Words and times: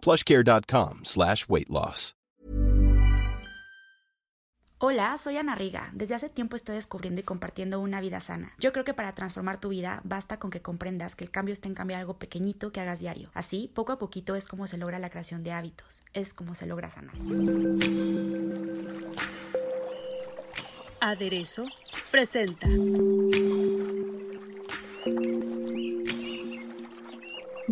plushcare.com 0.00 1.00
slash 1.04 1.46
weight 1.48 1.68
loss. 1.68 2.14
Hola, 4.82 5.18
soy 5.18 5.36
Ana 5.36 5.54
Riga. 5.54 5.90
Desde 5.92 6.14
hace 6.14 6.30
tiempo 6.30 6.56
estoy 6.56 6.74
descubriendo 6.76 7.20
y 7.20 7.24
compartiendo 7.24 7.80
una 7.80 8.00
vida 8.00 8.18
sana. 8.18 8.54
Yo 8.58 8.72
creo 8.72 8.82
que 8.82 8.94
para 8.94 9.14
transformar 9.14 9.60
tu 9.60 9.68
vida 9.68 10.00
basta 10.04 10.38
con 10.38 10.50
que 10.50 10.62
comprendas 10.62 11.16
que 11.16 11.24
el 11.24 11.30
cambio 11.30 11.52
está 11.52 11.68
en 11.68 11.74
cambiar 11.74 12.00
algo 12.00 12.18
pequeñito 12.18 12.72
que 12.72 12.80
hagas 12.80 12.98
diario. 12.98 13.28
Así, 13.34 13.70
poco 13.74 13.92
a 13.92 13.98
poquito 13.98 14.36
es 14.36 14.46
como 14.46 14.66
se 14.66 14.78
logra 14.78 14.98
la 14.98 15.10
creación 15.10 15.42
de 15.42 15.52
hábitos, 15.52 16.02
es 16.14 16.32
como 16.32 16.54
se 16.54 16.64
logra 16.64 16.88
sanar. 16.88 17.14
Aderezo 21.02 21.66
presenta. 22.10 22.66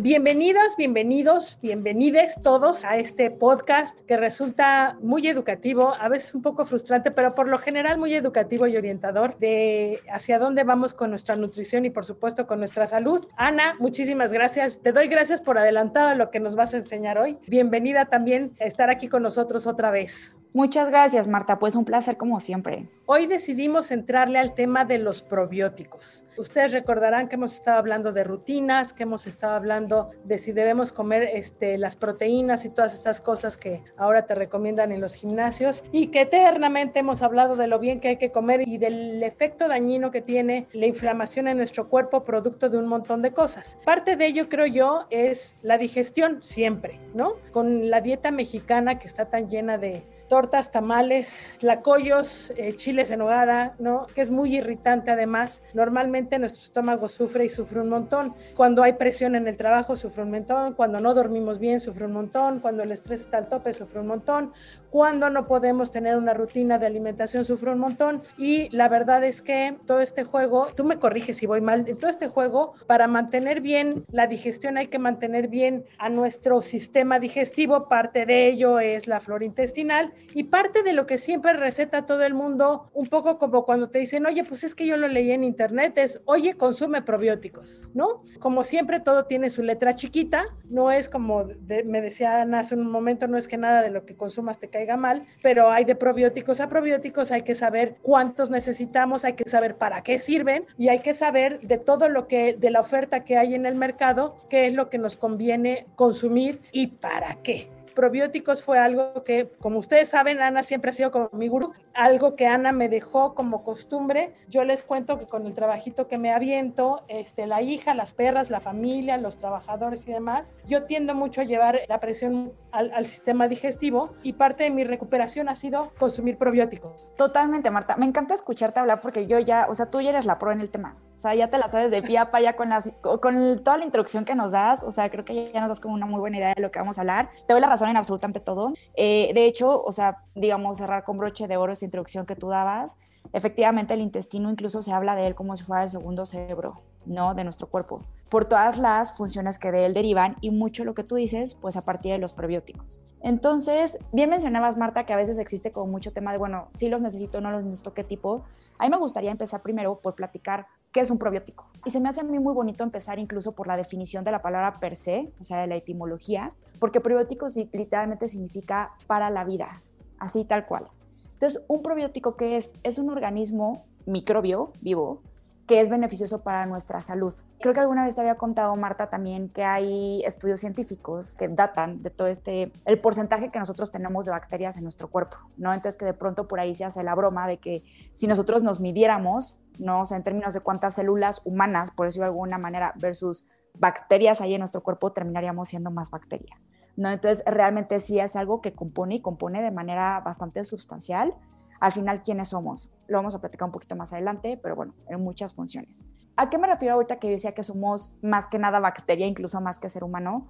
Bienvenidas, 0.01 0.77
bienvenidos, 0.77 1.57
bienvenides 1.61 2.41
todos 2.41 2.85
a 2.85 2.95
este 2.95 3.31
podcast 3.31 3.99
que 4.05 4.15
resulta 4.15 4.97
muy 5.01 5.27
educativo, 5.27 5.93
a 5.93 6.07
veces 6.07 6.33
un 6.33 6.41
poco 6.41 6.63
frustrante, 6.63 7.11
pero 7.11 7.35
por 7.35 7.49
lo 7.49 7.59
general 7.59 7.97
muy 7.97 8.13
educativo 8.13 8.65
y 8.65 8.77
orientador 8.77 9.37
de 9.39 9.99
hacia 10.09 10.39
dónde 10.39 10.63
vamos 10.63 10.93
con 10.93 11.09
nuestra 11.09 11.35
nutrición 11.35 11.83
y 11.83 11.89
por 11.89 12.05
supuesto 12.05 12.47
con 12.47 12.59
nuestra 12.59 12.87
salud. 12.87 13.27
Ana, 13.35 13.75
muchísimas 13.77 14.31
gracias. 14.31 14.79
Te 14.79 14.93
doy 14.93 15.09
gracias 15.09 15.41
por 15.41 15.57
adelantado 15.57 16.15
lo 16.15 16.31
que 16.31 16.39
nos 16.39 16.55
vas 16.55 16.73
a 16.73 16.77
enseñar 16.77 17.17
hoy. 17.17 17.37
Bienvenida 17.45 18.05
también 18.05 18.53
a 18.61 18.63
estar 18.63 18.89
aquí 18.89 19.09
con 19.09 19.21
nosotros 19.21 19.67
otra 19.67 19.91
vez. 19.91 20.38
Muchas 20.51 20.89
gracias, 20.89 21.27
Marta. 21.27 21.59
Pues 21.59 21.75
un 21.75 21.85
placer 21.85 22.17
como 22.17 22.39
siempre. 22.39 22.87
Hoy 23.05 23.27
decidimos 23.27 23.91
entrarle 23.91 24.39
al 24.39 24.55
tema 24.55 24.83
de 24.83 24.97
los 24.97 25.21
probióticos. 25.21 26.25
Ustedes 26.37 26.73
recordarán 26.73 27.27
que 27.27 27.35
hemos 27.35 27.53
estado 27.53 27.77
hablando 27.77 28.13
de 28.13 28.23
rutinas, 28.23 28.93
que 28.93 29.03
hemos 29.03 29.27
estado 29.27 29.53
hablando 29.53 30.09
de 30.23 30.39
si 30.39 30.51
debemos 30.51 30.91
comer 30.91 31.29
este, 31.33 31.77
las 31.77 31.95
proteínas 31.95 32.65
y 32.65 32.71
todas 32.71 32.95
estas 32.95 33.21
cosas 33.21 33.57
que 33.57 33.83
ahora 33.95 34.25
te 34.25 34.33
recomiendan 34.33 34.91
en 34.91 35.01
los 35.01 35.15
gimnasios 35.15 35.83
y 35.91 36.07
que 36.07 36.21
eternamente 36.21 36.99
hemos 36.99 37.21
hablado 37.21 37.55
de 37.55 37.67
lo 37.67 37.77
bien 37.77 37.99
que 37.99 38.07
hay 38.07 38.17
que 38.17 38.31
comer 38.31 38.67
y 38.67 38.79
del 38.79 39.21
efecto 39.21 39.67
dañino 39.67 40.09
que 40.09 40.21
tiene 40.21 40.67
la 40.73 40.87
inflamación 40.87 41.47
en 41.47 41.57
nuestro 41.57 41.89
cuerpo 41.89 42.23
producto 42.23 42.69
de 42.69 42.77
un 42.77 42.87
montón 42.87 43.21
de 43.21 43.33
cosas. 43.33 43.77
Parte 43.85 44.15
de 44.15 44.25
ello, 44.25 44.49
creo 44.49 44.65
yo, 44.65 45.05
es 45.11 45.57
la 45.61 45.77
digestión 45.77 46.41
siempre, 46.41 46.99
¿no? 47.13 47.33
Con 47.51 47.91
la 47.91 48.01
dieta 48.01 48.31
mexicana 48.31 48.97
que 48.97 49.07
está 49.07 49.25
tan 49.25 49.49
llena 49.49 49.77
de 49.77 50.03
tortas, 50.29 50.71
tamales, 50.71 51.53
tlacoyos, 51.59 52.53
eh, 52.55 52.73
chiles 52.73 53.11
en 53.11 53.21
hogada, 53.21 53.75
¿no? 53.79 54.07
Que 54.15 54.21
es 54.21 54.31
muy 54.31 54.55
irritante 54.55 55.11
además. 55.11 55.61
Normalmente 55.73 56.39
nuestro 56.39 56.63
estómago 56.63 57.09
sufre 57.09 57.45
y 57.45 57.49
sufre 57.49 57.81
un 57.81 57.89
montón. 57.89 58.33
Cuando 58.55 58.83
hay 58.83 58.93
presión 58.93 59.35
en 59.35 59.47
el 59.47 59.57
trabajo 59.57 59.97
sufre 59.97 60.23
un 60.23 60.31
montón, 60.31 60.73
cuando 60.75 61.01
no 61.01 61.13
dormimos 61.13 61.59
bien 61.59 61.79
sufre 61.79 62.05
un 62.05 62.13
montón, 62.13 62.59
cuando 62.59 62.83
el 62.83 62.91
estrés 62.91 63.21
está 63.21 63.39
al 63.39 63.49
tope 63.49 63.73
sufre 63.73 63.99
un 63.99 64.07
montón, 64.07 64.53
cuando 64.91 65.29
no 65.29 65.47
podemos 65.47 65.91
tener 65.91 66.15
una 66.15 66.33
rutina 66.33 66.77
de 66.77 66.85
alimentación 66.85 67.45
sufre 67.45 67.71
un 67.71 67.79
montón 67.79 68.23
y 68.37 68.69
la 68.75 68.87
verdad 68.87 69.23
es 69.23 69.41
que 69.41 69.77
todo 69.85 69.99
este 69.99 70.23
juego, 70.23 70.67
tú 70.75 70.83
me 70.83 70.97
corriges 70.97 71.37
si 71.37 71.45
voy 71.45 71.61
mal, 71.61 71.87
en 71.87 71.97
todo 71.97 72.09
este 72.09 72.27
juego 72.27 72.73
para 72.87 73.07
mantener 73.07 73.61
bien 73.61 74.05
la 74.11 74.27
digestión 74.27 74.77
hay 74.77 74.87
que 74.87 74.99
mantener 74.99 75.47
bien 75.47 75.85
a 75.97 76.09
nuestro 76.09 76.61
sistema 76.61 77.19
digestivo, 77.19 77.87
parte 77.87 78.25
de 78.25 78.47
ello 78.47 78.79
es 78.79 79.07
la 79.07 79.19
flora 79.19 79.45
intestinal 79.45 80.13
y 80.33 80.45
parte 80.45 80.83
de 80.83 80.93
lo 80.93 81.05
que 81.05 81.17
siempre 81.17 81.53
receta 81.53 82.05
todo 82.05 82.23
el 82.23 82.33
mundo, 82.33 82.89
un 82.93 83.07
poco 83.07 83.37
como 83.37 83.65
cuando 83.65 83.89
te 83.89 83.99
dicen, 83.99 84.25
oye, 84.25 84.43
pues 84.43 84.63
es 84.63 84.75
que 84.75 84.85
yo 84.85 84.97
lo 84.97 85.07
leí 85.07 85.31
en 85.31 85.43
internet, 85.43 85.97
es, 85.97 86.21
oye, 86.25 86.55
consume 86.55 87.01
probióticos, 87.01 87.89
¿no? 87.93 88.23
Como 88.39 88.63
siempre, 88.63 88.99
todo 88.99 89.25
tiene 89.25 89.49
su 89.49 89.63
letra 89.63 89.93
chiquita, 89.95 90.45
no 90.69 90.91
es 90.91 91.09
como 91.09 91.45
me 91.85 92.01
decía 92.01 92.41
Ana 92.41 92.59
hace 92.59 92.75
un 92.75 92.89
momento, 92.89 93.27
no 93.27 93.37
es 93.37 93.47
que 93.47 93.57
nada 93.57 93.81
de 93.81 93.89
lo 93.89 94.05
que 94.05 94.15
consumas 94.15 94.59
te 94.59 94.69
caiga 94.69 94.97
mal, 94.97 95.25
pero 95.41 95.71
hay 95.71 95.85
de 95.85 95.95
probióticos 95.95 96.59
a 96.61 96.69
probióticos, 96.69 97.31
hay 97.31 97.43
que 97.43 97.55
saber 97.55 97.97
cuántos 98.01 98.49
necesitamos, 98.49 99.25
hay 99.25 99.33
que 99.33 99.49
saber 99.49 99.75
para 99.75 100.03
qué 100.03 100.17
sirven 100.17 100.65
y 100.77 100.89
hay 100.89 100.99
que 100.99 101.13
saber 101.13 101.59
de 101.61 101.77
todo 101.77 102.09
lo 102.09 102.27
que, 102.27 102.53
de 102.53 102.71
la 102.71 102.81
oferta 102.81 103.23
que 103.23 103.37
hay 103.37 103.55
en 103.55 103.65
el 103.65 103.75
mercado, 103.75 104.35
qué 104.49 104.67
es 104.67 104.73
lo 104.73 104.89
que 104.89 104.97
nos 104.97 105.17
conviene 105.17 105.87
consumir 105.95 106.61
y 106.71 106.87
para 106.87 107.35
qué 107.41 107.69
probióticos 107.99 108.63
fue 108.63 108.79
algo 108.79 109.25
que, 109.25 109.51
como 109.59 109.77
ustedes 109.77 110.07
saben, 110.07 110.39
Ana 110.39 110.63
siempre 110.63 110.91
ha 110.91 110.93
sido 110.93 111.11
como 111.11 111.29
mi 111.33 111.49
gurú, 111.49 111.73
algo 111.93 112.37
que 112.37 112.47
Ana 112.47 112.71
me 112.71 112.87
dejó 112.87 113.35
como 113.35 113.61
costumbre. 113.65 114.31
Yo 114.47 114.63
les 114.63 114.83
cuento 114.83 115.17
que 115.17 115.25
con 115.25 115.45
el 115.45 115.53
trabajito 115.53 116.07
que 116.07 116.17
me 116.17 116.31
aviento, 116.31 117.03
este, 117.09 117.45
la 117.45 117.61
hija, 117.61 117.93
las 117.93 118.13
perras, 118.13 118.49
la 118.49 118.61
familia, 118.61 119.17
los 119.17 119.37
trabajadores 119.37 120.07
y 120.07 120.13
demás, 120.13 120.45
yo 120.65 120.83
tiendo 120.85 121.13
mucho 121.13 121.41
a 121.41 121.43
llevar 121.43 121.81
la 121.89 121.99
presión 121.99 122.53
al, 122.71 122.93
al 122.93 123.05
sistema 123.05 123.49
digestivo 123.49 124.13
y 124.23 124.31
parte 124.31 124.63
de 124.63 124.69
mi 124.69 124.85
recuperación 124.85 125.49
ha 125.49 125.57
sido 125.57 125.91
consumir 125.99 126.37
probióticos. 126.37 127.13
Totalmente, 127.17 127.69
Marta. 127.69 127.97
Me 127.97 128.05
encanta 128.05 128.33
escucharte 128.33 128.79
hablar 128.79 129.01
porque 129.01 129.27
yo 129.27 129.39
ya, 129.39 129.67
o 129.69 129.75
sea, 129.75 129.91
tú 129.91 129.99
ya 129.99 130.11
eres 130.11 130.25
la 130.25 130.39
pro 130.39 130.53
en 130.53 130.61
el 130.61 130.69
tema. 130.69 130.95
O 131.19 131.21
sea, 131.21 131.35
ya 131.35 131.49
te 131.49 131.57
la 131.57 131.67
sabes 131.67 131.91
de 131.91 132.01
pie 132.01 132.17
a 132.17 132.29
ya 132.39 132.55
con, 132.55 132.69
las, 132.69 132.89
con 133.01 133.61
toda 133.61 133.77
la 133.77 133.83
introducción 133.83 134.23
que 134.23 134.35
nos 134.35 134.51
das. 134.51 134.83
O 134.83 134.89
sea, 134.89 135.09
creo 135.09 135.25
que 135.25 135.51
ya 135.51 135.59
nos 135.59 135.67
das 135.67 135.81
como 135.81 135.93
una 135.93 136.05
muy 136.05 136.21
buena 136.21 136.37
idea 136.37 136.53
de 136.55 136.61
lo 136.61 136.71
que 136.71 136.79
vamos 136.79 136.97
a 136.97 137.01
hablar. 137.01 137.29
Te 137.45 137.51
doy 137.51 137.59
la 137.59 137.67
razón 137.67 137.89
en 137.89 137.97
absolutamente 137.97 138.39
todo. 138.39 138.71
Eh, 138.95 139.29
de 139.33 139.43
hecho, 139.43 139.83
o 139.83 139.91
sea, 139.91 140.23
digamos, 140.33 140.77
cerrar 140.77 141.03
con 141.03 141.17
broche 141.17 141.49
de 141.49 141.57
oro 141.57 141.73
esta 141.73 141.83
introducción 141.83 142.25
que 142.25 142.37
tú 142.37 142.47
dabas. 142.47 142.95
Efectivamente, 143.33 143.95
el 143.95 143.99
intestino 143.99 144.49
incluso 144.49 144.81
se 144.81 144.93
habla 144.93 145.13
de 145.17 145.27
él 145.27 145.35
como 145.35 145.57
si 145.57 145.65
fuera 145.65 145.83
el 145.83 145.89
segundo 145.89 146.25
cerebro, 146.25 146.79
¿no? 147.05 147.33
De 147.33 147.43
nuestro 147.43 147.67
cuerpo. 147.67 148.03
Por 148.29 148.45
todas 148.45 148.77
las 148.77 149.17
funciones 149.17 149.57
que 149.57 149.71
de 149.71 149.85
él 149.85 149.93
derivan 149.93 150.35
y 150.41 150.51
mucho 150.51 150.83
lo 150.83 150.93
que 150.93 151.03
tú 151.03 151.15
dices, 151.15 151.55
pues 151.55 151.75
a 151.77 151.83
partir 151.83 152.11
de 152.11 152.19
los 152.19 152.33
prebióticos. 152.33 153.01
Entonces, 153.21 153.97
bien 154.13 154.29
mencionabas, 154.29 154.77
Marta, 154.77 155.05
que 155.05 155.13
a 155.13 155.17
veces 155.17 155.39
existe 155.39 155.71
como 155.71 155.91
mucho 155.91 156.13
tema 156.13 156.31
de, 156.31 156.37
bueno, 156.37 156.67
si 156.71 156.89
los 156.89 157.01
necesito, 157.01 157.41
no 157.41 157.51
los 157.51 157.65
necesito, 157.65 157.93
qué 157.93 158.03
tipo. 158.03 158.43
A 158.77 158.83
mí 158.83 158.89
me 158.89 158.97
gustaría 158.97 159.31
empezar 159.31 159.61
primero 159.61 159.97
por 159.97 160.15
platicar 160.15 160.67
qué 160.91 161.01
es 161.01 161.11
un 161.11 161.17
probiótico. 161.17 161.69
Y 161.85 161.89
se 161.89 161.99
me 161.99 162.09
hace 162.09 162.21
a 162.21 162.23
mí 162.23 162.37
muy 162.39 162.53
bonito 162.53 162.83
empezar 162.83 163.19
incluso 163.19 163.53
por 163.53 163.67
la 163.67 163.77
definición 163.77 164.23
de 164.23 164.31
la 164.31 164.41
palabra 164.41 164.79
per 164.79 164.95
se, 164.95 165.33
o 165.39 165.43
sea, 165.43 165.59
de 165.59 165.67
la 165.67 165.75
etimología, 165.75 166.51
porque 166.79 167.01
probiótico 167.01 167.47
literalmente 167.73 168.27
significa 168.27 168.93
para 169.07 169.29
la 169.29 169.43
vida, 169.43 169.81
así 170.19 170.45
tal 170.45 170.65
cual. 170.65 170.87
Entonces, 171.33 171.63
un 171.67 171.81
probiótico 171.81 172.35
que 172.35 172.57
es 172.57 172.73
es 172.83 172.99
un 172.99 173.09
organismo 173.09 173.83
microbio 174.05 174.71
vivo 174.81 175.21
que 175.69 175.81
es 175.81 175.91
beneficioso 175.91 176.41
para 176.41 176.65
nuestra 176.65 176.99
salud. 176.99 177.31
Creo 177.59 177.75
que 177.75 177.79
alguna 177.79 178.03
vez 178.03 178.15
te 178.15 178.21
había 178.21 178.37
contado, 178.37 178.75
Marta, 178.75 179.11
también 179.11 179.49
que 179.49 179.63
hay 179.63 180.23
estudios 180.25 180.61
científicos 180.61 181.37
que 181.37 181.47
datan 181.47 182.01
de 182.01 182.09
todo 182.09 182.27
este, 182.27 182.71
el 182.85 182.97
porcentaje 182.97 183.51
que 183.51 183.59
nosotros 183.59 183.91
tenemos 183.91 184.25
de 184.25 184.31
bacterias 184.31 184.77
en 184.77 184.83
nuestro 184.83 185.09
cuerpo, 185.09 185.37
¿no? 185.57 185.71
Entonces 185.71 185.95
que 185.99 186.05
de 186.05 186.15
pronto 186.15 186.47
por 186.47 186.59
ahí 186.59 186.73
se 186.73 186.85
hace 186.85 187.03
la 187.03 187.13
broma 187.13 187.47
de 187.47 187.57
que 187.57 187.83
si 188.13 188.25
nosotros 188.25 188.63
nos 188.63 188.79
midiéramos, 188.79 189.59
¿no? 189.77 190.01
O 190.01 190.05
sea, 190.07 190.17
en 190.17 190.23
términos 190.23 190.55
de 190.55 190.61
cuántas 190.61 190.95
células 190.95 191.43
humanas, 191.45 191.91
por 191.91 192.07
decirlo 192.07 192.25
de 192.25 192.31
alguna 192.31 192.57
manera, 192.57 192.95
versus 192.95 193.47
bacterias 193.75 194.41
hay 194.41 194.55
en 194.55 194.61
nuestro 194.61 194.81
cuerpo, 194.81 195.11
terminaríamos 195.11 195.69
siendo 195.69 195.91
más 195.91 196.09
bacteria, 196.09 196.59
¿no? 196.95 197.11
Entonces 197.11 197.43
realmente 197.45 197.99
sí 197.99 198.19
es 198.19 198.35
algo 198.35 198.61
que 198.61 198.73
compone 198.73 199.17
y 199.17 199.21
compone 199.21 199.61
de 199.61 199.69
manera 199.69 200.19
bastante 200.21 200.63
sustancial 200.63 201.35
al 201.79 201.91
final 201.91 202.21
quiénes 202.21 202.49
somos. 202.49 202.89
Lo 203.07 203.17
vamos 203.17 203.35
a 203.35 203.39
platicar 203.39 203.65
un 203.65 203.71
poquito 203.71 203.95
más 203.95 204.13
adelante, 204.13 204.59
pero 204.61 204.75
bueno, 204.75 204.93
en 205.07 205.21
muchas 205.21 205.53
funciones. 205.53 206.05
¿A 206.35 206.49
qué 206.49 206.57
me 206.57 206.67
refiero 206.67 206.95
ahorita 206.95 207.17
que 207.17 207.27
yo 207.27 207.33
decía 207.33 207.53
que 207.53 207.63
somos 207.63 208.17
más 208.21 208.47
que 208.47 208.59
nada 208.59 208.79
bacteria, 208.79 209.27
incluso 209.27 209.59
más 209.61 209.79
que 209.79 209.89
ser 209.89 210.03
humano? 210.03 210.47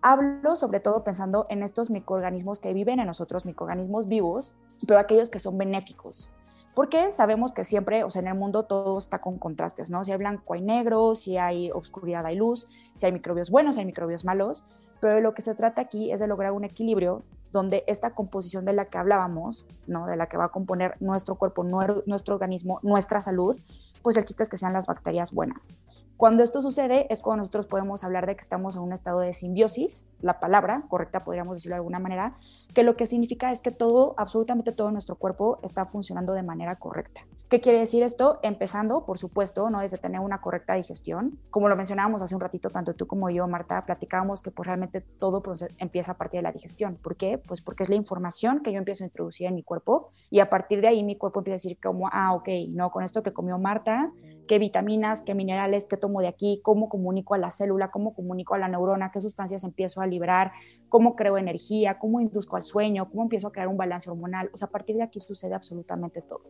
Hablo 0.00 0.54
sobre 0.54 0.80
todo 0.80 1.02
pensando 1.02 1.46
en 1.48 1.62
estos 1.62 1.90
microorganismos 1.90 2.58
que 2.58 2.72
viven 2.74 3.00
en 3.00 3.06
nosotros, 3.06 3.46
microorganismos 3.46 4.06
vivos, 4.06 4.54
pero 4.86 5.00
aquellos 5.00 5.30
que 5.30 5.38
son 5.38 5.56
benéficos. 5.56 6.30
Porque 6.74 7.12
sabemos 7.12 7.52
que 7.52 7.64
siempre, 7.64 8.04
o 8.04 8.10
sea, 8.10 8.20
en 8.20 8.28
el 8.28 8.34
mundo 8.34 8.64
todo 8.64 8.98
está 8.98 9.20
con 9.20 9.38
contrastes, 9.38 9.90
¿no? 9.90 10.04
Si 10.04 10.12
hay 10.12 10.18
blanco 10.18 10.54
hay 10.54 10.60
negro, 10.60 11.14
si 11.14 11.36
hay 11.36 11.70
oscuridad 11.70 12.26
hay 12.26 12.36
luz, 12.36 12.68
si 12.94 13.06
hay 13.06 13.12
microbios 13.12 13.50
buenos 13.50 13.78
hay 13.78 13.86
microbios 13.86 14.24
malos, 14.24 14.66
pero 15.00 15.20
lo 15.20 15.34
que 15.34 15.42
se 15.42 15.54
trata 15.54 15.82
aquí 15.82 16.12
es 16.12 16.20
de 16.20 16.26
lograr 16.26 16.52
un 16.52 16.64
equilibrio 16.64 17.22
donde 17.54 17.84
esta 17.86 18.10
composición 18.10 18.64
de 18.64 18.74
la 18.74 18.86
que 18.86 18.98
hablábamos, 18.98 19.64
¿no? 19.86 20.06
de 20.06 20.16
la 20.16 20.26
que 20.28 20.36
va 20.36 20.46
a 20.46 20.48
componer 20.48 20.94
nuestro 21.00 21.36
cuerpo, 21.36 21.64
nuestro 21.64 22.34
organismo, 22.34 22.80
nuestra 22.82 23.22
salud, 23.22 23.56
pues 24.02 24.18
el 24.18 24.24
chiste 24.24 24.42
es 24.42 24.48
que 24.50 24.58
sean 24.58 24.74
las 24.74 24.86
bacterias 24.86 25.32
buenas. 25.32 25.72
Cuando 26.16 26.44
esto 26.44 26.62
sucede 26.62 27.06
es 27.10 27.20
cuando 27.20 27.42
nosotros 27.42 27.66
podemos 27.66 28.04
hablar 28.04 28.26
de 28.26 28.36
que 28.36 28.40
estamos 28.40 28.76
en 28.76 28.82
un 28.82 28.92
estado 28.92 29.18
de 29.18 29.32
simbiosis, 29.32 30.06
la 30.20 30.38
palabra 30.38 30.84
correcta 30.88 31.20
podríamos 31.20 31.56
decirlo 31.56 31.74
de 31.74 31.78
alguna 31.78 31.98
manera, 31.98 32.36
que 32.72 32.84
lo 32.84 32.94
que 32.94 33.06
significa 33.06 33.50
es 33.50 33.60
que 33.60 33.72
todo, 33.72 34.14
absolutamente 34.16 34.70
todo 34.70 34.92
nuestro 34.92 35.16
cuerpo 35.16 35.58
está 35.62 35.86
funcionando 35.86 36.32
de 36.32 36.44
manera 36.44 36.76
correcta. 36.76 37.22
¿Qué 37.50 37.60
quiere 37.60 37.78
decir 37.78 38.02
esto? 38.02 38.38
Empezando, 38.42 39.04
por 39.04 39.18
supuesto, 39.18 39.68
¿no? 39.70 39.80
desde 39.80 39.98
tener 39.98 40.20
una 40.20 40.40
correcta 40.40 40.74
digestión. 40.74 41.38
Como 41.50 41.68
lo 41.68 41.76
mencionábamos 41.76 42.22
hace 42.22 42.34
un 42.34 42.40
ratito, 42.40 42.70
tanto 42.70 42.94
tú 42.94 43.06
como 43.06 43.28
yo, 43.28 43.46
Marta, 43.46 43.84
platicábamos 43.84 44.40
que 44.40 44.50
pues 44.50 44.66
realmente 44.66 45.00
todo 45.00 45.42
empieza 45.78 46.12
a 46.12 46.16
partir 46.16 46.38
de 46.38 46.42
la 46.42 46.52
digestión. 46.52 46.96
¿Por 46.96 47.16
qué? 47.16 47.38
Pues 47.38 47.60
porque 47.60 47.82
es 47.82 47.90
la 47.90 47.96
información 47.96 48.60
que 48.60 48.72
yo 48.72 48.78
empiezo 48.78 49.04
a 49.04 49.06
introducir 49.06 49.46
en 49.46 49.54
mi 49.54 49.62
cuerpo 49.62 50.10
y 50.30 50.40
a 50.40 50.48
partir 50.48 50.80
de 50.80 50.88
ahí 50.88 51.04
mi 51.04 51.16
cuerpo 51.16 51.40
empieza 51.40 51.54
a 51.54 51.60
decir 51.62 51.78
como, 51.80 52.08
ah, 52.10 52.34
ok, 52.34 52.48
no, 52.70 52.90
con 52.90 53.04
esto 53.04 53.22
que 53.22 53.32
comió 53.32 53.58
Marta, 53.58 54.10
qué 54.46 54.58
vitaminas, 54.58 55.20
qué 55.22 55.34
minerales, 55.34 55.86
qué 55.86 55.96
tomo 55.96 56.20
de 56.20 56.28
aquí, 56.28 56.60
cómo 56.62 56.88
comunico 56.88 57.34
a 57.34 57.38
la 57.38 57.50
célula, 57.50 57.90
cómo 57.90 58.14
comunico 58.14 58.54
a 58.54 58.58
la 58.58 58.68
neurona, 58.68 59.10
qué 59.10 59.20
sustancias 59.20 59.64
empiezo 59.64 60.00
a 60.00 60.06
liberar, 60.06 60.52
cómo 60.88 61.16
creo 61.16 61.38
energía, 61.38 61.98
cómo 61.98 62.20
induzco 62.20 62.56
al 62.56 62.62
sueño, 62.62 63.08
cómo 63.10 63.22
empiezo 63.22 63.48
a 63.48 63.52
crear 63.52 63.68
un 63.68 63.76
balance 63.76 64.10
hormonal. 64.10 64.50
O 64.52 64.56
sea, 64.56 64.68
a 64.68 64.70
partir 64.70 64.96
de 64.96 65.02
aquí 65.02 65.20
sucede 65.20 65.54
absolutamente 65.54 66.22
todo. 66.22 66.44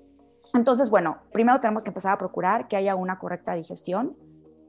Entonces, 0.55 0.91
bueno, 0.91 1.19
primero 1.33 1.61
tenemos 1.61 1.83
que 1.83 1.91
empezar 1.91 2.13
a 2.13 2.19
procurar 2.19 2.69
que 2.69 2.77
haya 2.77 2.95
una 2.95 3.19
correcta 3.19 3.55
digestión, 3.55 4.17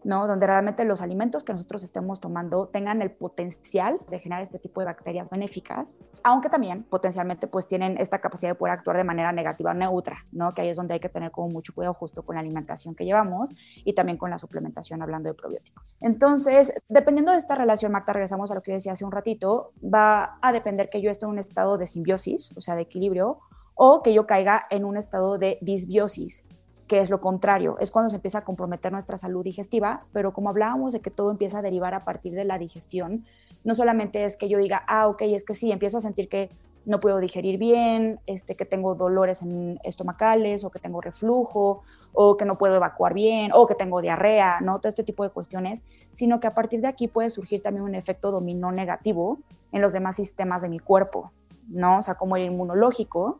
¿no? 0.06 0.28
Donde 0.28 0.46
realmente 0.46 0.86
los 0.86 1.02
alimentos 1.02 1.44
que 1.44 1.52
nosotros 1.52 1.84
estemos 1.84 2.22
tomando 2.22 2.68
tengan 2.68 3.02
el 3.02 3.12
potencial 3.12 4.00
de 4.08 4.20
generar 4.20 4.44
este 4.44 4.60
tipo 4.60 4.80
de 4.80 4.86
bacterias 4.86 5.32
benéficas, 5.32 6.06
aunque 6.24 6.48
también 6.48 6.84
potencialmente 6.84 7.48
pues 7.48 7.68
tienen 7.68 7.98
esta 7.98 8.20
capacidad 8.20 8.52
de 8.52 8.56
poder 8.56 8.76
actuar 8.76 8.98
de 8.98 9.04
manera 9.04 9.32
negativa 9.32 9.72
o 9.72 9.74
neutra, 9.74 10.26
¿no? 10.32 10.54
Que 10.54 10.62
ahí 10.62 10.70
es 10.70 10.78
donde 10.78 10.94
hay 10.94 11.00
que 11.00 11.10
tener 11.10 11.32
como 11.32 11.50
mucho 11.50 11.74
cuidado 11.74 11.96
justo 11.96 12.24
con 12.24 12.36
la 12.36 12.42
alimentación 12.42 12.94
que 12.94 13.04
llevamos 13.04 13.56
y 13.84 13.94
también 13.94 14.20
con 14.20 14.30
la 14.30 14.38
suplementación 14.38 15.02
hablando 15.02 15.28
de 15.28 15.34
probióticos. 15.34 15.98
Entonces, 16.00 16.74
dependiendo 16.88 17.32
de 17.32 17.40
esta 17.40 17.56
relación, 17.56 17.92
Marta, 17.92 18.14
regresamos 18.14 18.52
a 18.52 18.56
lo 18.56 18.62
que 18.62 18.72
yo 18.72 18.76
decía 18.76 18.94
hace 18.94 19.06
un 19.06 19.12
ratito, 19.12 19.74
va 19.84 20.38
a 20.40 20.54
depender 20.54 20.90
que 20.92 21.02
yo 21.02 21.10
esté 21.10 21.26
en 21.26 21.32
un 21.32 21.40
estado 21.40 21.80
de 21.80 21.88
simbiosis, 21.88 22.56
o 22.56 22.62
sea, 22.62 22.76
de 22.76 22.84
equilibrio, 22.84 23.40
o 23.74 24.04
que 24.04 24.14
yo 24.14 24.28
caiga 24.28 24.68
en 24.70 24.86
un 24.86 24.98
estado 24.98 25.38
de 25.38 25.58
disbiosis, 25.62 26.46
que 26.88 27.00
es 27.00 27.10
lo 27.10 27.20
contrario, 27.20 27.78
es 27.80 27.90
cuando 27.90 28.10
se 28.10 28.18
empieza 28.18 28.40
a 28.40 28.44
comprometer 28.44 28.92
nuestra 28.92 29.18
salud 29.18 29.44
digestiva, 29.44 30.06
pero 30.12 30.34
como 30.34 30.50
hablábamos 30.50 30.94
de 30.94 31.00
que 31.00 31.10
todo 31.10 31.32
empieza 31.32 31.60
a 31.60 31.62
derivar 31.62 31.94
a 31.94 32.06
partir 32.06 32.34
de 32.34 32.46
la 32.46 32.60
digestión, 32.60 33.26
no 33.64 33.74
solamente 33.74 34.24
es 34.24 34.38
que 34.38 34.48
yo 34.48 34.60
diga, 34.60 34.84
ah, 34.88 35.08
ok, 35.08 35.24
es 35.24 35.44
que 35.44 35.56
sí, 35.56 35.72
empiezo 35.72 35.98
a 35.98 36.02
sentir 36.02 36.30
que 36.30 36.50
no 36.86 37.00
puedo 37.00 37.20
digerir 37.20 37.58
bien, 37.58 38.20
este, 38.28 38.56
que 38.56 38.66
tengo 38.66 38.94
dolores 38.94 39.44
estomacales 39.84 40.64
o 40.64 40.70
que 40.70 40.80
tengo 40.80 41.02
reflujo 41.02 41.82
o 42.14 42.38
que 42.38 42.46
no 42.46 42.58
puedo 42.58 42.76
evacuar 42.76 43.16
bien 43.16 43.52
o 43.54 43.66
que 43.66 43.74
tengo 43.74 44.02
diarrea, 44.02 44.62
¿no? 44.62 44.78
Todo 44.78 44.90
este 44.90 45.04
tipo 45.04 45.24
de 45.24 45.32
cuestiones, 45.32 45.82
sino 46.12 46.40
que 46.40 46.46
a 46.46 46.54
partir 46.54 46.82
de 46.82 46.88
aquí 46.88 47.08
puede 47.08 47.32
surgir 47.32 47.64
también 47.64 47.84
un 47.84 47.96
efecto 47.96 48.30
dominó 48.30 48.72
negativo 48.72 49.40
en 49.72 49.82
los 49.82 49.94
demás 49.94 50.16
sistemas 50.16 50.62
de 50.62 50.70
mi 50.70 50.78
cuerpo, 50.78 51.32
¿no? 51.68 51.98
O 51.98 52.02
sea, 52.04 52.16
como 52.16 52.38
el 52.38 52.46
inmunológico, 52.46 53.40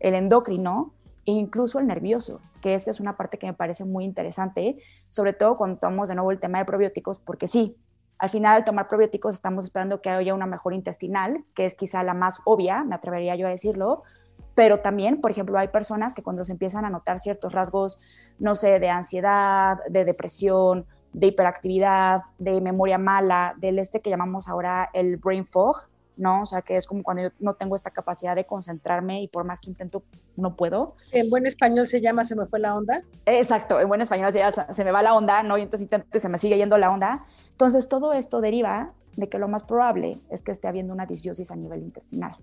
el 0.00 0.14
endocrino 0.14 0.92
e 1.30 1.40
incluso 1.40 1.78
el 1.78 1.86
nervioso, 1.86 2.40
que 2.60 2.74
esta 2.74 2.90
es 2.90 3.00
una 3.00 3.16
parte 3.16 3.38
que 3.38 3.46
me 3.46 3.54
parece 3.54 3.84
muy 3.84 4.04
interesante, 4.04 4.76
sobre 5.08 5.32
todo 5.32 5.54
cuando 5.54 5.78
tomamos 5.78 6.08
de 6.08 6.14
nuevo 6.16 6.30
el 6.30 6.40
tema 6.40 6.58
de 6.58 6.64
probióticos, 6.64 7.18
porque 7.18 7.46
sí, 7.46 7.76
al 8.18 8.28
final 8.28 8.56
al 8.56 8.64
tomar 8.64 8.88
probióticos 8.88 9.34
estamos 9.34 9.64
esperando 9.64 10.02
que 10.02 10.10
haya 10.10 10.34
una 10.34 10.46
mejor 10.46 10.74
intestinal, 10.74 11.44
que 11.54 11.64
es 11.64 11.74
quizá 11.74 12.02
la 12.02 12.14
más 12.14 12.40
obvia, 12.44 12.84
me 12.84 12.94
atrevería 12.94 13.36
yo 13.36 13.46
a 13.46 13.50
decirlo, 13.50 14.02
pero 14.54 14.80
también, 14.80 15.20
por 15.20 15.30
ejemplo, 15.30 15.58
hay 15.58 15.68
personas 15.68 16.14
que 16.14 16.22
cuando 16.22 16.44
se 16.44 16.52
empiezan 16.52 16.84
a 16.84 16.90
notar 16.90 17.18
ciertos 17.20 17.52
rasgos, 17.52 18.00
no 18.40 18.54
sé, 18.54 18.78
de 18.80 18.90
ansiedad, 18.90 19.78
de 19.88 20.04
depresión, 20.04 20.86
de 21.12 21.28
hiperactividad, 21.28 22.22
de 22.38 22.60
memoria 22.60 22.98
mala, 22.98 23.54
del 23.58 23.78
este 23.78 24.00
que 24.00 24.10
llamamos 24.10 24.48
ahora 24.48 24.90
el 24.92 25.16
brain 25.16 25.44
fog, 25.46 25.86
¿no? 26.20 26.42
O 26.42 26.46
sea, 26.46 26.62
que 26.62 26.76
es 26.76 26.86
como 26.86 27.02
cuando 27.02 27.24
yo 27.24 27.28
no 27.40 27.54
tengo 27.54 27.74
esta 27.74 27.90
capacidad 27.90 28.36
de 28.36 28.44
concentrarme 28.44 29.22
y 29.22 29.28
por 29.28 29.44
más 29.44 29.58
que 29.58 29.70
intento, 29.70 30.04
no 30.36 30.54
puedo. 30.54 30.94
En 31.10 31.30
buen 31.30 31.46
español 31.46 31.86
se 31.86 32.00
llama 32.00 32.24
se 32.24 32.36
me 32.36 32.46
fue 32.46 32.60
la 32.60 32.76
onda. 32.76 33.02
Exacto, 33.26 33.80
en 33.80 33.88
buen 33.88 34.00
español 34.00 34.30
se, 34.30 34.38
llama, 34.38 34.52
se 34.52 34.84
me 34.84 34.92
va 34.92 35.02
la 35.02 35.14
onda, 35.14 35.42
¿no? 35.42 35.58
Y 35.58 35.62
entonces 35.62 35.82
intento 35.82 36.18
se 36.18 36.28
me 36.28 36.38
sigue 36.38 36.56
yendo 36.56 36.78
la 36.78 36.90
onda. 36.90 37.24
Entonces, 37.50 37.88
todo 37.88 38.12
esto 38.12 38.40
deriva 38.40 38.92
de 39.16 39.28
que 39.28 39.38
lo 39.38 39.48
más 39.48 39.64
probable 39.64 40.18
es 40.30 40.42
que 40.42 40.52
esté 40.52 40.68
habiendo 40.68 40.92
una 40.92 41.06
disbiosis 41.06 41.50
a 41.50 41.56
nivel 41.56 41.82
intestinal. 41.82 42.36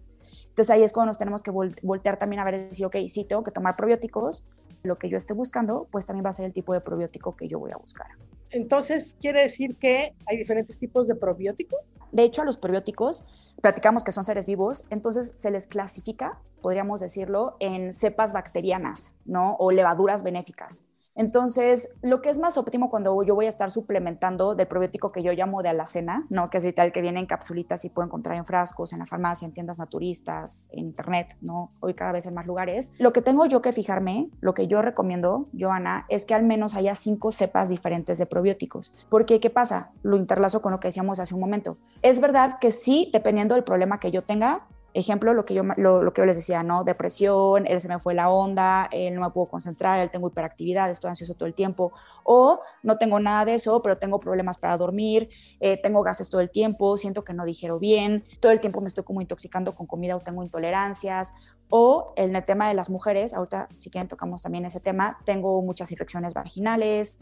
Entonces 0.50 0.72
ahí 0.72 0.84
es 0.84 0.92
cuando 0.92 1.12
nos 1.12 1.20
tenemos 1.20 1.44
que 1.44 1.52
voltear 1.52 2.18
también 2.18 2.40
a 2.40 2.44
ver 2.44 2.56
y 2.56 2.64
decir, 2.64 2.86
ok, 2.88 2.96
sí, 3.10 3.26
tengo 3.26 3.44
que 3.44 3.52
tomar 3.52 3.76
probióticos, 3.76 4.48
lo 4.84 4.96
que 4.96 5.08
yo 5.10 5.18
esté 5.18 5.34
buscando, 5.34 5.88
pues 5.92 6.08
también 6.08 6.26
va 6.26 6.32
a 6.32 6.34
ser 6.34 6.46
el 6.46 6.54
tipo 6.54 6.74
de 6.74 6.82
probiótico 6.82 7.36
que 7.36 7.48
yo 7.48 7.60
voy 7.60 7.72
a 7.72 7.78
buscar. 7.78 8.08
Entonces, 8.50 9.16
¿quiere 9.20 9.42
decir 9.42 9.78
que 9.78 10.16
hay 10.26 10.38
diferentes 10.38 10.80
tipos 10.80 11.08
de 11.08 11.16
probióticos? 11.16 11.80
De 12.12 12.24
hecho, 12.24 12.42
a 12.42 12.46
los 12.46 12.58
probióticos 12.58 13.28
platicamos 13.62 14.04
que 14.04 14.12
son 14.12 14.24
seres 14.24 14.46
vivos, 14.46 14.86
entonces 14.90 15.34
se 15.36 15.52
les 15.52 15.68
clasifica, 15.68 16.40
podríamos 16.62 17.00
decirlo, 17.02 17.56
en 17.60 17.94
cepas 17.94 18.34
bacterianas, 18.34 19.14
¿no? 19.26 19.56
O 19.60 19.72
levaduras 19.72 20.24
benéficas. 20.24 20.84
Entonces, 21.18 21.94
lo 22.04 22.22
que 22.22 22.30
es 22.30 22.38
más 22.38 22.58
óptimo 22.58 22.90
cuando 22.90 23.22
yo 23.24 23.34
voy 23.36 23.48
a 23.48 23.50
estar 23.50 23.72
suplementando 23.72 24.54
del 24.56 24.68
probiótico 24.68 25.12
que 25.12 25.24
yo 25.24 25.34
llamo 25.34 25.64
de 25.64 25.70
alacena, 25.70 26.26
¿no? 26.30 26.48
que 26.48 26.60
es 26.60 26.76
tal 26.76 26.92
que 26.92 27.02
viene 27.02 27.20
en 27.20 27.26
capsulitas 27.26 27.84
y 27.86 27.90
puedo 27.90 28.06
encontrar 28.06 28.38
en 28.38 28.46
frascos, 28.46 28.94
en 28.94 29.00
la 29.00 29.08
farmacia, 29.08 29.48
en 29.48 29.54
tiendas 29.54 29.80
naturistas, 29.80 30.70
en 30.72 30.86
internet, 30.86 31.36
¿no? 31.42 31.70
hoy 31.80 31.96
cada 31.96 32.12
vez 32.12 32.28
en 32.28 32.36
más 32.36 32.46
lugares. 32.46 32.94
Lo 33.00 33.14
que 33.14 33.24
tengo 33.24 33.48
yo 33.48 33.64
que 33.64 33.72
fijarme, 33.72 34.30
lo 34.42 34.54
que 34.54 34.68
yo 34.68 34.82
recomiendo, 34.84 35.46
Joana, 35.58 36.06
es 36.08 36.26
que 36.26 36.36
al 36.36 36.44
menos 36.44 36.76
haya 36.76 36.94
cinco 36.94 37.32
cepas 37.32 37.68
diferentes 37.68 38.20
de 38.20 38.28
probióticos. 38.28 38.96
Porque, 39.10 39.40
¿qué 39.40 39.50
pasa? 39.50 39.92
Lo 40.04 40.18
interlazo 40.18 40.62
con 40.62 40.72
lo 40.72 40.80
que 40.80 40.90
decíamos 40.90 41.20
hace 41.20 41.34
un 41.34 41.40
momento. 41.40 41.78
Es 42.04 42.22
verdad 42.22 42.60
que 42.62 42.70
sí, 42.70 43.10
dependiendo 43.12 43.56
del 43.56 43.64
problema 43.64 44.00
que 44.00 44.12
yo 44.12 44.22
tenga, 44.22 44.68
Ejemplo, 44.98 45.36
lo 45.36 45.46
que 45.46 45.54
yo, 45.54 45.62
lo, 45.62 46.12
que 46.12 46.22
yo 46.22 46.26
les 46.26 46.38
decía, 46.38 46.64
¿no? 46.64 46.84
Depresión, 46.84 47.68
él 47.68 47.80
se 47.80 47.88
me 47.88 48.00
fue 48.00 48.16
la 48.16 48.32
onda, 48.32 48.90
él 48.92 49.14
no 49.14 49.22
me 49.22 49.30
puedo 49.30 49.46
concentrar, 49.46 50.00
él 50.00 50.10
tengo 50.10 50.28
hiperactividad, 50.28 50.90
estoy 50.90 51.10
ansioso 51.10 51.36
todo 51.36 51.46
el 51.46 51.54
tiempo, 51.54 51.94
o 52.30 52.60
no 52.84 52.98
tengo 52.98 53.22
nada 53.22 53.46
de 53.46 53.54
eso, 53.54 53.82
pero 53.82 53.96
tengo 53.96 54.20
problemas 54.20 54.58
para 54.58 54.78
dormir, 54.78 55.30
eh, 55.62 55.82
tengo 55.82 56.04
gases 56.04 56.30
todo 56.30 56.42
el 56.42 56.52
tiempo, 56.52 56.98
siento 56.98 57.24
que 57.24 57.34
no 57.34 57.46
digiero 57.46 57.80
bien, 57.80 58.26
todo 58.42 58.52
el 58.52 58.60
tiempo 58.60 58.82
me 58.82 58.88
estoy 58.88 59.06
como 59.06 59.22
intoxicando 59.22 59.74
con 59.74 59.88
comida 59.88 60.18
o 60.18 60.20
tengo 60.20 60.44
intolerancias, 60.44 61.34
o 61.70 62.14
en 62.16 62.36
el 62.36 62.44
tema 62.46 62.68
de 62.68 62.74
las 62.74 62.90
mujeres, 62.90 63.34
ahorita 63.34 63.68
si 63.76 63.90
quieren 63.90 64.08
tocamos 64.08 64.42
también 64.42 64.66
ese 64.66 64.80
tema, 64.80 65.18
tengo 65.26 65.62
muchas 65.62 65.92
infecciones 65.92 66.34
vaginales, 66.34 67.18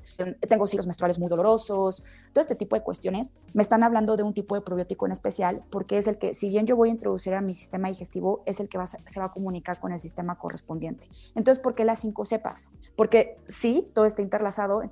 tengo 0.48 0.68
ciclos 0.68 0.86
menstruales 0.86 1.18
muy 1.18 1.30
dolorosos, 1.30 2.04
todo 2.32 2.42
este 2.42 2.56
tipo 2.56 2.76
de 2.76 2.84
cuestiones 2.84 3.34
me 3.54 3.64
están 3.64 3.84
hablando 3.84 4.18
de 4.18 4.24
un 4.24 4.34
tipo 4.34 4.56
de 4.56 4.62
probiótico 4.62 5.06
en 5.06 5.12
especial 5.12 5.64
porque 5.72 5.98
es 5.98 6.08
el 6.08 6.18
que, 6.18 6.36
si 6.36 6.50
bien 6.50 6.68
yo 6.68 6.76
voy 6.76 6.90
a 6.90 6.92
introducir 6.92 7.34
a 7.34 7.42
mi 7.42 7.54
sistema 7.54 7.88
digestivo, 7.88 8.44
es 8.46 8.60
el 8.60 8.70
que 8.70 8.78
se 8.86 9.20
va 9.20 9.28
a 9.28 9.32
comunicar 9.32 9.80
con 9.80 9.92
el 9.92 10.00
sistema 10.00 10.38
correspondiente. 10.38 11.10
Entonces, 11.34 11.62
¿por 11.62 11.74
qué 11.74 11.86
las 11.86 12.00
cinco 12.00 12.26
cepas? 12.26 12.70
Porque 12.96 13.38
sí, 13.48 13.90
todo 13.94 14.06
está 14.06 14.22
interlazado, 14.22 14.84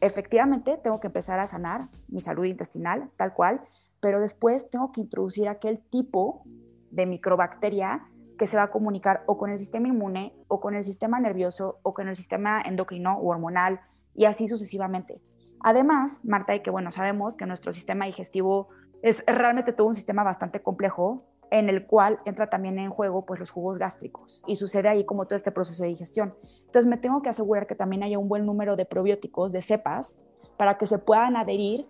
efectivamente 0.00 0.78
tengo 0.82 1.00
que 1.00 1.08
empezar 1.08 1.38
a 1.40 1.46
sanar 1.46 1.88
mi 2.08 2.20
salud 2.20 2.44
intestinal, 2.44 3.10
tal 3.16 3.34
cual, 3.34 3.60
pero 4.00 4.20
después 4.20 4.70
tengo 4.70 4.92
que 4.92 5.00
introducir 5.00 5.48
aquel 5.48 5.78
tipo 5.78 6.42
de 6.90 7.06
microbacteria 7.06 8.06
que 8.38 8.46
se 8.46 8.56
va 8.56 8.64
a 8.64 8.70
comunicar 8.70 9.22
o 9.26 9.36
con 9.36 9.50
el 9.50 9.58
sistema 9.58 9.88
inmune 9.88 10.34
o 10.48 10.60
con 10.60 10.74
el 10.74 10.82
sistema 10.82 11.20
nervioso 11.20 11.78
o 11.82 11.92
con 11.92 12.08
el 12.08 12.16
sistema 12.16 12.62
endocrino 12.62 13.18
o 13.18 13.28
hormonal 13.28 13.80
y 14.14 14.24
así 14.24 14.48
sucesivamente. 14.48 15.20
Además, 15.62 16.24
Marta, 16.24 16.54
y 16.54 16.62
que 16.62 16.70
bueno, 16.70 16.90
sabemos 16.90 17.36
que 17.36 17.44
nuestro 17.44 17.74
sistema 17.74 18.06
digestivo 18.06 18.68
es 19.02 19.22
realmente 19.26 19.72
todo 19.72 19.88
un 19.88 19.94
sistema 19.94 20.22
bastante 20.22 20.62
complejo 20.62 21.26
en 21.50 21.68
el 21.68 21.86
cual 21.86 22.20
entra 22.24 22.48
también 22.48 22.78
en 22.78 22.90
juego 22.90 23.26
pues 23.26 23.40
los 23.40 23.50
jugos 23.50 23.78
gástricos 23.78 24.42
y 24.46 24.56
sucede 24.56 24.88
ahí 24.88 25.04
como 25.04 25.26
todo 25.26 25.36
este 25.36 25.50
proceso 25.50 25.82
de 25.82 25.88
digestión. 25.88 26.34
Entonces 26.66 26.86
me 26.86 26.96
tengo 26.96 27.22
que 27.22 27.28
asegurar 27.28 27.66
que 27.66 27.74
también 27.74 28.02
haya 28.02 28.18
un 28.18 28.28
buen 28.28 28.46
número 28.46 28.76
de 28.76 28.86
probióticos, 28.86 29.52
de 29.52 29.62
cepas, 29.62 30.18
para 30.56 30.78
que 30.78 30.86
se 30.86 30.98
puedan 30.98 31.36
adherir, 31.36 31.88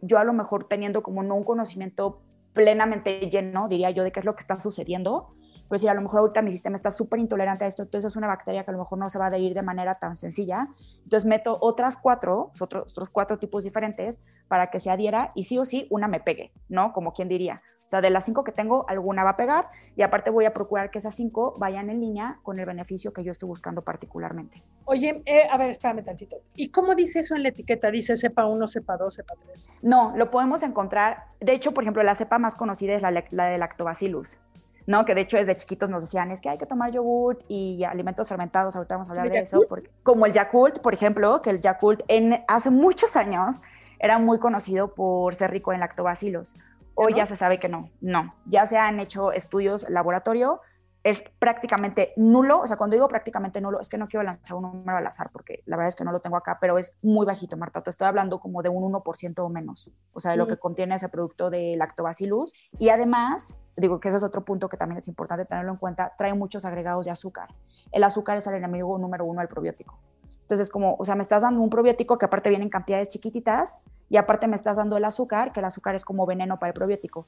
yo 0.00 0.18
a 0.18 0.24
lo 0.24 0.32
mejor 0.32 0.68
teniendo 0.68 1.02
como 1.02 1.22
no 1.22 1.34
un 1.34 1.44
conocimiento 1.44 2.22
plenamente 2.52 3.28
lleno, 3.30 3.68
diría 3.68 3.90
yo, 3.90 4.02
de 4.02 4.12
qué 4.12 4.20
es 4.20 4.26
lo 4.26 4.34
que 4.34 4.40
está 4.40 4.58
sucediendo, 4.60 5.34
pero 5.72 5.80
si 5.80 5.88
a 5.88 5.94
lo 5.94 6.02
mejor 6.02 6.20
ahorita 6.20 6.42
mi 6.42 6.52
sistema 6.52 6.76
está 6.76 6.90
súper 6.90 7.18
intolerante 7.18 7.64
a 7.64 7.66
esto, 7.66 7.84
entonces 7.84 8.12
es 8.12 8.16
una 8.16 8.26
bacteria 8.26 8.62
que 8.62 8.70
a 8.70 8.72
lo 8.72 8.80
mejor 8.80 8.98
no 8.98 9.08
se 9.08 9.18
va 9.18 9.24
a 9.24 9.28
adherir 9.28 9.54
de 9.54 9.62
manera 9.62 9.94
tan 9.94 10.16
sencilla. 10.16 10.68
Entonces 11.02 11.24
meto 11.24 11.56
otras 11.62 11.96
cuatro, 11.96 12.52
otros, 12.60 12.92
otros 12.92 13.08
cuatro 13.08 13.38
tipos 13.38 13.64
diferentes 13.64 14.20
para 14.48 14.66
que 14.66 14.80
se 14.80 14.90
adhiera 14.90 15.32
y 15.34 15.44
sí 15.44 15.58
o 15.58 15.64
sí 15.64 15.86
una 15.88 16.08
me 16.08 16.20
pegue, 16.20 16.52
¿no? 16.68 16.92
Como 16.92 17.14
quien 17.14 17.26
diría. 17.28 17.62
O 17.86 17.88
sea, 17.88 18.02
de 18.02 18.10
las 18.10 18.26
cinco 18.26 18.44
que 18.44 18.52
tengo, 18.52 18.84
alguna 18.86 19.24
va 19.24 19.30
a 19.30 19.36
pegar 19.38 19.68
y 19.96 20.02
aparte 20.02 20.28
voy 20.28 20.44
a 20.44 20.52
procurar 20.52 20.90
que 20.90 20.98
esas 20.98 21.14
cinco 21.14 21.54
vayan 21.56 21.88
en 21.88 22.00
línea 22.02 22.38
con 22.42 22.58
el 22.58 22.66
beneficio 22.66 23.14
que 23.14 23.24
yo 23.24 23.32
estoy 23.32 23.48
buscando 23.48 23.80
particularmente. 23.80 24.62
Oye, 24.84 25.22
eh, 25.24 25.44
a 25.50 25.56
ver, 25.56 25.70
espérame 25.70 26.04
tantito. 26.04 26.36
¿Y 26.54 26.68
cómo 26.68 26.94
dice 26.94 27.20
eso 27.20 27.34
en 27.34 27.44
la 27.44 27.48
etiqueta? 27.48 27.90
¿Dice 27.90 28.18
cepa 28.18 28.44
1, 28.44 28.66
cepa 28.68 28.98
2, 28.98 29.14
cepa 29.14 29.34
3? 29.42 29.68
No, 29.84 30.12
lo 30.18 30.28
podemos 30.28 30.62
encontrar. 30.62 31.24
De 31.40 31.54
hecho, 31.54 31.72
por 31.72 31.82
ejemplo, 31.82 32.02
la 32.02 32.14
cepa 32.14 32.38
más 32.38 32.54
conocida 32.56 32.92
es 32.92 33.00
la, 33.00 33.24
la 33.30 33.46
de 33.46 33.56
lactobacillus. 33.56 34.38
¿No? 34.86 35.04
Que 35.04 35.14
de 35.14 35.22
hecho 35.22 35.36
desde 35.36 35.56
chiquitos 35.56 35.90
nos 35.90 36.02
decían, 36.02 36.30
es 36.30 36.40
que 36.40 36.48
hay 36.48 36.58
que 36.58 36.66
tomar 36.66 36.90
yogurt 36.90 37.42
y 37.48 37.84
alimentos 37.84 38.28
fermentados, 38.28 38.76
ahorita 38.76 38.96
vamos 38.96 39.08
a 39.08 39.12
hablar 39.12 39.30
de 39.30 39.40
eso, 39.40 39.62
porque, 39.68 39.90
como 40.02 40.26
el 40.26 40.32
Yakult, 40.32 40.80
por 40.80 40.94
ejemplo, 40.94 41.42
que 41.42 41.50
el 41.50 41.60
Yakult 41.60 42.02
en, 42.08 42.44
hace 42.48 42.70
muchos 42.70 43.16
años 43.16 43.60
era 43.98 44.18
muy 44.18 44.38
conocido 44.38 44.94
por 44.94 45.34
ser 45.34 45.50
rico 45.50 45.72
en 45.72 45.80
lactobacilos. 45.80 46.56
Hoy 46.94 47.14
ya 47.14 47.24
se 47.24 47.36
sabe 47.36 47.58
que 47.58 47.68
no, 47.68 47.88
no. 48.00 48.34
Ya 48.44 48.66
se 48.66 48.76
han 48.76 49.00
hecho 49.00 49.32
estudios 49.32 49.88
laboratorio, 49.88 50.60
es 51.04 51.22
prácticamente 51.38 52.12
nulo, 52.16 52.60
o 52.60 52.66
sea, 52.66 52.76
cuando 52.76 52.94
digo 52.94 53.08
prácticamente 53.08 53.60
nulo, 53.60 53.80
es 53.80 53.88
que 53.88 53.98
no 53.98 54.06
quiero 54.06 54.22
lanzar 54.22 54.54
un 54.54 54.62
número 54.62 54.98
al 54.98 55.06
azar 55.06 55.30
porque 55.32 55.62
la 55.66 55.76
verdad 55.76 55.88
es 55.88 55.96
que 55.96 56.04
no 56.04 56.12
lo 56.12 56.20
tengo 56.20 56.36
acá, 56.36 56.58
pero 56.60 56.78
es 56.78 56.96
muy 57.02 57.26
bajito, 57.26 57.56
Marta, 57.56 57.82
te 57.82 57.90
estoy 57.90 58.06
hablando 58.06 58.38
como 58.38 58.62
de 58.62 58.68
un 58.68 58.92
1% 58.92 59.38
o 59.38 59.48
menos, 59.48 59.90
o 60.12 60.20
sea, 60.20 60.32
de 60.32 60.36
lo 60.36 60.46
que 60.46 60.58
contiene 60.58 60.94
ese 60.94 61.08
producto 61.08 61.50
de 61.50 61.74
lactobacillus 61.76 62.52
y 62.78 62.90
además, 62.90 63.56
digo 63.76 63.98
que 63.98 64.08
ese 64.08 64.18
es 64.18 64.22
otro 64.22 64.44
punto 64.44 64.68
que 64.68 64.76
también 64.76 64.98
es 64.98 65.08
importante 65.08 65.44
tenerlo 65.44 65.72
en 65.72 65.78
cuenta, 65.78 66.12
trae 66.16 66.34
muchos 66.34 66.64
agregados 66.64 67.06
de 67.06 67.10
azúcar. 67.10 67.48
El 67.90 68.04
azúcar 68.04 68.38
es 68.38 68.46
el 68.46 68.54
enemigo 68.54 68.96
número 68.98 69.24
uno 69.24 69.40
del 69.40 69.48
probiótico. 69.48 69.98
Entonces, 70.42 70.70
como, 70.70 70.96
o 70.98 71.04
sea, 71.04 71.14
me 71.14 71.22
estás 71.22 71.42
dando 71.42 71.60
un 71.60 71.70
probiótico 71.70 72.18
que 72.18 72.26
aparte 72.26 72.50
viene 72.50 72.64
en 72.64 72.70
cantidades 72.70 73.08
chiquititas 73.08 73.80
y 74.08 74.18
aparte 74.18 74.48
me 74.48 74.56
estás 74.56 74.76
dando 74.76 74.96
el 74.96 75.04
azúcar, 75.04 75.52
que 75.52 75.60
el 75.60 75.66
azúcar 75.66 75.94
es 75.94 76.04
como 76.04 76.26
veneno 76.26 76.58
para 76.58 76.68
el 76.68 76.74
probiótico. 76.74 77.24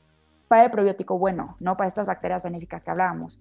Para 0.47 0.65
el 0.65 0.71
probiótico 0.71 1.19
bueno, 1.19 1.57
no 1.59 1.77
para 1.77 1.89
estas 1.89 2.07
bacterias 2.07 2.43
benéficas 2.43 2.85
que 2.85 2.91
hablábamos 2.91 3.41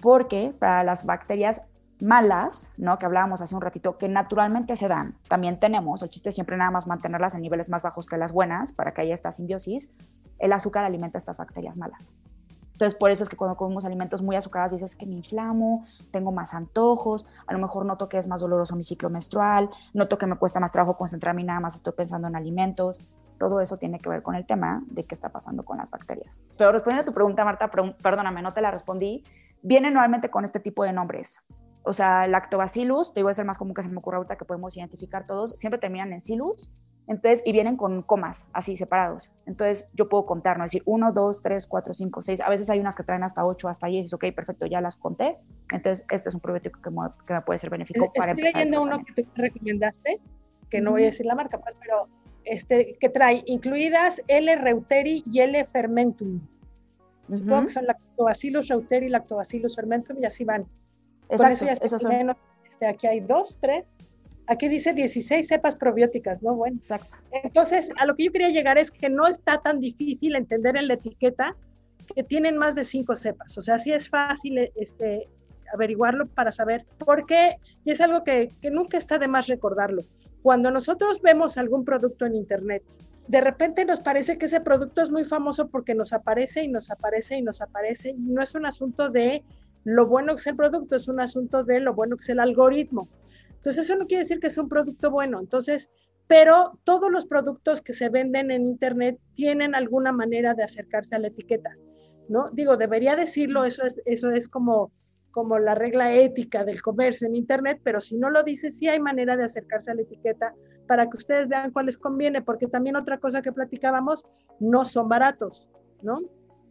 porque 0.00 0.54
para 0.58 0.84
las 0.84 1.04
bacterias 1.04 1.62
malas, 2.00 2.72
¿no? 2.76 2.98
Que 2.98 3.06
hablábamos 3.06 3.40
hace 3.40 3.54
un 3.54 3.60
ratito, 3.60 3.98
que 3.98 4.08
naturalmente 4.08 4.76
se 4.76 4.88
dan, 4.88 5.14
también 5.28 5.58
tenemos, 5.58 6.02
el 6.02 6.10
chiste 6.10 6.28
es 6.28 6.34
siempre 6.34 6.56
nada 6.56 6.70
más 6.70 6.86
mantenerlas 6.86 7.34
en 7.34 7.42
niveles 7.42 7.68
más 7.68 7.82
bajos 7.82 8.06
que 8.06 8.16
las 8.16 8.32
buenas 8.32 8.72
para 8.72 8.92
que 8.92 9.02
haya 9.02 9.14
esta 9.14 9.32
simbiosis, 9.32 9.92
el 10.38 10.52
azúcar 10.52 10.84
alimenta 10.84 11.18
estas 11.18 11.36
bacterias 11.36 11.76
malas. 11.76 12.12
Entonces, 12.78 12.96
por 12.96 13.10
eso 13.10 13.24
es 13.24 13.28
que 13.28 13.36
cuando 13.36 13.56
comemos 13.56 13.84
alimentos 13.84 14.22
muy 14.22 14.36
azucarados 14.36 14.70
dices 14.70 14.94
que 14.94 15.04
me 15.04 15.16
inflamo, 15.16 15.84
tengo 16.12 16.30
más 16.30 16.54
antojos, 16.54 17.26
a 17.48 17.52
lo 17.52 17.58
mejor 17.58 17.84
noto 17.84 18.08
que 18.08 18.18
es 18.18 18.28
más 18.28 18.40
doloroso 18.40 18.76
mi 18.76 18.84
ciclo 18.84 19.10
menstrual, 19.10 19.68
noto 19.94 20.16
que 20.16 20.28
me 20.28 20.36
cuesta 20.36 20.60
más 20.60 20.70
trabajo 20.70 20.96
concentrarme 20.96 21.42
y 21.42 21.44
nada 21.44 21.58
más 21.58 21.74
estoy 21.74 21.94
pensando 21.94 22.28
en 22.28 22.36
alimentos. 22.36 23.00
Todo 23.36 23.60
eso 23.60 23.78
tiene 23.78 23.98
que 23.98 24.08
ver 24.08 24.22
con 24.22 24.36
el 24.36 24.46
tema 24.46 24.84
de 24.86 25.04
qué 25.04 25.16
está 25.16 25.30
pasando 25.30 25.64
con 25.64 25.78
las 25.78 25.90
bacterias. 25.90 26.40
Pero 26.56 26.70
respondiendo 26.70 27.02
a 27.02 27.04
tu 27.04 27.12
pregunta, 27.12 27.44
Marta, 27.44 27.68
perdóname, 27.68 28.42
no 28.42 28.52
te 28.52 28.60
la 28.60 28.70
respondí 28.70 29.24
vienen 29.62 29.94
normalmente 29.94 30.30
con 30.30 30.44
este 30.44 30.60
tipo 30.60 30.84
de 30.84 30.92
nombres. 30.92 31.38
O 31.82 31.92
sea, 31.92 32.26
lactobacillus, 32.26 33.14
te 33.14 33.20
digo, 33.20 33.30
es 33.30 33.38
el 33.38 33.46
más 33.46 33.58
común 33.58 33.74
que 33.74 33.82
se 33.82 33.88
me 33.88 33.98
ocurre 33.98 34.16
ahorita 34.16 34.36
que 34.36 34.44
podemos 34.44 34.76
identificar 34.76 35.26
todos, 35.26 35.52
siempre 35.52 35.78
terminan 35.78 36.12
en 36.12 36.20
silus, 36.20 36.72
entonces, 37.08 37.42
y 37.46 37.52
vienen 37.52 37.76
con 37.76 38.02
comas, 38.02 38.50
así, 38.52 38.76
separados. 38.76 39.30
Entonces, 39.46 39.88
yo 39.94 40.10
puedo 40.10 40.24
contar, 40.24 40.58
¿no? 40.58 40.64
Es 40.64 40.72
decir, 40.72 40.82
1, 40.84 41.12
2, 41.12 41.42
3, 41.42 41.66
4, 41.66 41.94
5, 41.94 42.22
6. 42.22 42.40
A 42.42 42.50
veces 42.50 42.68
hay 42.68 42.80
unas 42.80 42.94
que 42.94 43.02
traen 43.02 43.24
hasta 43.24 43.46
8, 43.46 43.66
hasta 43.68 43.86
10. 43.86 44.12
Ok, 44.12 44.26
perfecto, 44.36 44.66
ya 44.66 44.82
las 44.82 44.96
conté. 44.96 45.34
Entonces, 45.72 46.06
este 46.10 46.28
es 46.28 46.34
un 46.34 46.42
probiótico 46.42 46.82
que 46.82 46.90
me, 46.90 47.40
puede 47.40 47.58
ser 47.58 47.70
benéfico 47.70 48.12
para 48.14 48.32
Estoy 48.32 48.44
leyendo 48.44 48.82
uno 48.82 49.02
que 49.02 49.22
tú 49.22 49.30
recomendaste, 49.34 50.20
que 50.68 50.82
no 50.82 50.90
voy 50.90 51.04
a 51.04 51.06
decir 51.06 51.24
la 51.24 51.34
marca, 51.34 51.56
pues, 51.56 51.76
pero 51.80 52.08
este, 52.44 52.98
que 53.00 53.08
trae 53.08 53.42
incluidas 53.46 54.20
L. 54.28 54.54
reuteri 54.56 55.22
y 55.24 55.40
L. 57.28 57.38
fermentum. 57.38 57.46
Supongo 57.46 57.66
que 57.66 57.72
son 57.72 57.86
lactobacillus 57.86 58.68
reuteri 58.68 59.06
y 59.06 59.08
lactobacillus 59.10 59.76
fermentum 59.76 60.16
y 60.20 60.24
así 60.24 60.44
van. 60.44 60.66
Exacto, 61.28 61.66
esos 61.84 62.02
son. 62.02 62.16
Menos, 62.16 62.36
este, 62.70 62.86
aquí 62.86 63.06
hay 63.06 63.20
dos, 63.20 63.56
tres. 63.60 63.98
Aquí 64.46 64.68
dice 64.68 64.94
16 64.94 65.46
cepas 65.46 65.76
probióticas, 65.76 66.42
¿no? 66.42 66.54
Bueno. 66.54 66.76
Exacto. 66.78 67.16
Entonces, 67.44 67.90
a 67.98 68.06
lo 68.06 68.16
que 68.16 68.24
yo 68.24 68.32
quería 68.32 68.48
llegar 68.48 68.78
es 68.78 68.90
que 68.90 69.10
no 69.10 69.26
está 69.26 69.60
tan 69.60 69.78
difícil 69.78 70.36
entender 70.36 70.76
en 70.76 70.88
la 70.88 70.94
etiqueta 70.94 71.54
que 72.14 72.22
tienen 72.22 72.56
más 72.56 72.74
de 72.74 72.84
cinco 72.84 73.14
cepas. 73.14 73.58
O 73.58 73.62
sea, 73.62 73.78
sí 73.78 73.92
es 73.92 74.08
fácil 74.08 74.58
este, 74.74 75.24
averiguarlo 75.74 76.24
para 76.26 76.52
saber 76.52 76.86
por 76.98 77.26
qué, 77.26 77.56
y 77.84 77.90
es 77.90 78.00
algo 78.00 78.24
que, 78.24 78.50
que 78.62 78.70
nunca 78.70 78.96
está 78.96 79.18
de 79.18 79.28
más 79.28 79.48
recordarlo. 79.48 80.02
Cuando 80.42 80.70
nosotros 80.70 81.20
vemos 81.22 81.58
algún 81.58 81.84
producto 81.84 82.26
en 82.26 82.36
Internet 82.36 82.82
de 83.28 83.42
repente 83.42 83.84
nos 83.84 84.00
parece 84.00 84.38
que 84.38 84.46
ese 84.46 84.60
producto 84.60 85.02
es 85.02 85.10
muy 85.10 85.22
famoso 85.22 85.68
porque 85.68 85.94
nos 85.94 86.14
aparece 86.14 86.64
y 86.64 86.68
nos 86.68 86.90
aparece 86.90 87.36
y 87.36 87.42
nos 87.42 87.60
aparece. 87.60 88.14
No 88.16 88.42
es 88.42 88.54
un 88.54 88.64
asunto 88.64 89.10
de 89.10 89.44
lo 89.84 90.06
bueno 90.06 90.34
que 90.34 90.40
es 90.40 90.46
el 90.46 90.56
producto, 90.56 90.96
es 90.96 91.08
un 91.08 91.20
asunto 91.20 91.62
de 91.62 91.80
lo 91.80 91.94
bueno 91.94 92.16
que 92.16 92.22
es 92.22 92.28
el 92.30 92.40
algoritmo. 92.40 93.06
Entonces, 93.50 93.84
eso 93.84 93.96
no 93.96 94.06
quiere 94.06 94.22
decir 94.22 94.40
que 94.40 94.46
es 94.46 94.56
un 94.56 94.68
producto 94.68 95.10
bueno. 95.10 95.40
Entonces, 95.40 95.90
pero 96.26 96.78
todos 96.84 97.10
los 97.10 97.26
productos 97.26 97.82
que 97.82 97.92
se 97.92 98.08
venden 98.08 98.50
en 98.50 98.62
Internet 98.62 99.18
tienen 99.34 99.74
alguna 99.74 100.10
manera 100.10 100.54
de 100.54 100.62
acercarse 100.62 101.14
a 101.14 101.18
la 101.18 101.28
etiqueta, 101.28 101.76
¿no? 102.30 102.46
Digo, 102.52 102.78
debería 102.78 103.14
decirlo, 103.14 103.66
eso 103.66 103.84
es, 103.84 104.00
eso 104.06 104.30
es 104.30 104.48
como 104.48 104.90
como 105.30 105.58
la 105.58 105.74
regla 105.74 106.14
ética 106.14 106.64
del 106.64 106.82
comercio 106.82 107.26
en 107.26 107.36
Internet, 107.36 107.80
pero 107.82 108.00
si 108.00 108.16
no 108.16 108.30
lo 108.30 108.42
dice, 108.42 108.70
sí 108.70 108.88
hay 108.88 109.00
manera 109.00 109.36
de 109.36 109.44
acercarse 109.44 109.90
a 109.90 109.94
la 109.94 110.02
etiqueta 110.02 110.54
para 110.86 111.08
que 111.08 111.16
ustedes 111.16 111.48
vean 111.48 111.70
cuál 111.70 111.86
les 111.86 111.98
conviene, 111.98 112.42
porque 112.42 112.66
también 112.66 112.96
otra 112.96 113.18
cosa 113.18 113.42
que 113.42 113.52
platicábamos, 113.52 114.24
no 114.58 114.84
son 114.84 115.08
baratos, 115.08 115.68
¿no? 116.02 116.22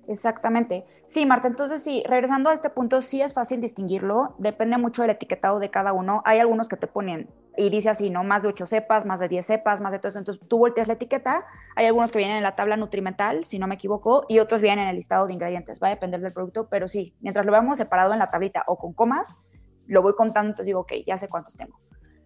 Exactamente. 0.08 0.86
Sí, 1.06 1.26
Marta, 1.26 1.50
entonces 1.50 1.84
sí, 1.84 2.02
regresando 2.08 2.50
a 2.50 2.54
este 2.54 2.70
punto, 2.70 3.02
sí 3.02 3.22
es 3.22 3.34
fácil 3.34 3.60
distinguirlo, 3.60 4.36
depende 4.38 4.78
mucho 4.78 5.02
del 5.02 5.12
etiquetado 5.12 5.60
de 5.60 5.70
cada 5.70 5.92
uno. 5.92 6.22
Hay 6.24 6.40
algunos 6.40 6.70
que 6.70 6.78
te 6.78 6.88
ponen 6.88 7.30
y 7.58 7.70
dice 7.70 7.90
así, 7.90 8.10
¿no? 8.10 8.24
Más 8.24 8.44
de 8.44 8.48
8 8.48 8.66
cepas, 8.66 9.06
más 9.06 9.20
de 9.20 9.28
10 9.28 9.46
cepas, 9.46 9.82
más 9.82 9.92
de 9.92 10.00
todo 10.00 10.10
eso. 10.10 10.20
Entonces 10.20 10.48
tú 10.48 10.60
volteas 10.60 10.88
la 10.88 10.94
etiqueta, 10.94 11.46
hay 11.76 11.88
algunos 11.88 12.14
que 12.14 12.20
vienen 12.20 12.38
en 12.38 12.44
la 12.44 12.56
tabla 12.56 12.78
nutrimental, 12.78 13.44
si 13.44 13.60
no 13.60 13.68
me 13.68 13.76
equivoco, 13.76 14.24
y 14.30 14.40
otros 14.40 14.62
vienen 14.62 14.84
en 14.84 14.90
el 14.90 14.96
listado 14.96 15.28
de 15.28 15.34
ingredientes. 15.34 15.82
Va 15.84 15.88
a 15.88 15.92
depender 15.92 16.22
del 16.22 16.32
producto, 16.32 16.70
pero 16.70 16.88
sí, 16.88 17.14
mientras 17.20 17.46
lo 17.46 17.52
veamos 17.52 17.78
separado 17.78 18.14
en 18.14 18.20
la 18.20 18.30
tablita 18.30 18.64
o 18.68 18.78
con 18.78 18.94
comas, 18.94 19.42
lo 19.88 20.02
voy 20.02 20.14
contando, 20.16 20.52
entonces 20.52 20.68
digo, 20.68 20.82
ok, 20.82 20.94
ya 21.06 21.18
sé 21.18 21.28
cuántos 21.28 21.58
tengo. 21.58 21.80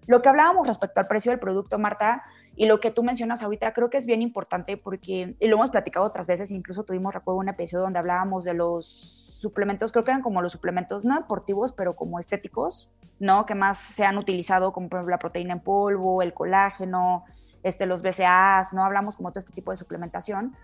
Lo 0.08 0.22
que 0.22 0.30
hablábamos 0.30 0.68
respecto 0.68 1.00
al 1.00 1.08
precio 1.08 1.32
del 1.32 1.40
producto, 1.40 1.78
Marta, 1.80 2.24
y 2.62 2.68
lo 2.68 2.80
que 2.80 2.92
tú 2.92 3.02
mencionas 3.02 3.42
ahorita 3.42 3.74
creo 3.74 3.90
que 3.90 3.98
es 3.98 4.06
bien 4.06 4.22
importante 4.22 4.78
porque, 4.78 5.36
y 5.40 5.48
lo 5.48 5.56
hemos 5.56 5.72
platicado 5.72 6.06
otras 6.06 6.28
veces, 6.28 6.52
incluso 6.52 6.84
tuvimos, 6.84 7.12
recuerdo, 7.12 7.40
un 7.40 7.50
episodio 7.50 7.82
donde 7.82 7.98
hablábamos 7.98 8.44
de 8.44 8.54
los 8.54 8.86
suplementos, 8.86 9.92
creo 9.92 10.04
que 10.04 10.12
eran 10.12 10.22
como 10.22 10.44
los 10.44 10.52
suplementos 10.52 11.04
no 11.04 11.16
deportivos, 11.16 11.74
pero 11.74 11.96
como 11.96 12.20
estéticos, 12.20 12.94
¿no? 13.18 13.48
Que 13.48 13.56
más 13.56 13.80
se 13.80 14.06
han 14.06 14.20
utilizado, 14.20 14.74
como 14.74 14.90
por 14.90 15.00
ejemplo 15.00 15.10
la 15.10 15.18
proteína 15.18 15.54
en 15.54 15.62
polvo, 15.62 16.22
el 16.22 16.36
colágeno, 16.36 17.24
este, 17.64 17.88
los 17.88 18.04
BCAAs, 18.04 18.74
¿no? 18.74 18.86
Hablamos 18.86 19.16
como 19.16 19.32
todo 19.32 19.40
este 19.40 19.54
tipo 19.54 19.72
de 19.72 19.78
suplementación. 19.78 20.56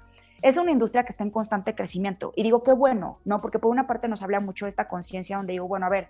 Es 0.43 0.57
una 0.57 0.69
industria 0.69 1.01
que 1.01 1.09
está 1.09 1.23
en 1.23 1.31
constante 1.31 1.73
crecimiento. 1.73 2.31
Y 2.35 2.43
digo, 2.43 2.61
qué 2.61 2.73
bueno, 2.73 3.17
¿no? 3.25 3.41
Porque 3.41 3.57
por 3.57 3.71
una 3.71 3.87
parte 3.87 4.07
nos 4.07 4.21
habla 4.21 4.39
mucho 4.39 4.67
esta 4.67 4.87
conciencia 4.87 5.37
donde 5.37 5.53
digo, 5.53 5.67
bueno, 5.67 5.87
a 5.87 5.89
ver, 5.89 6.09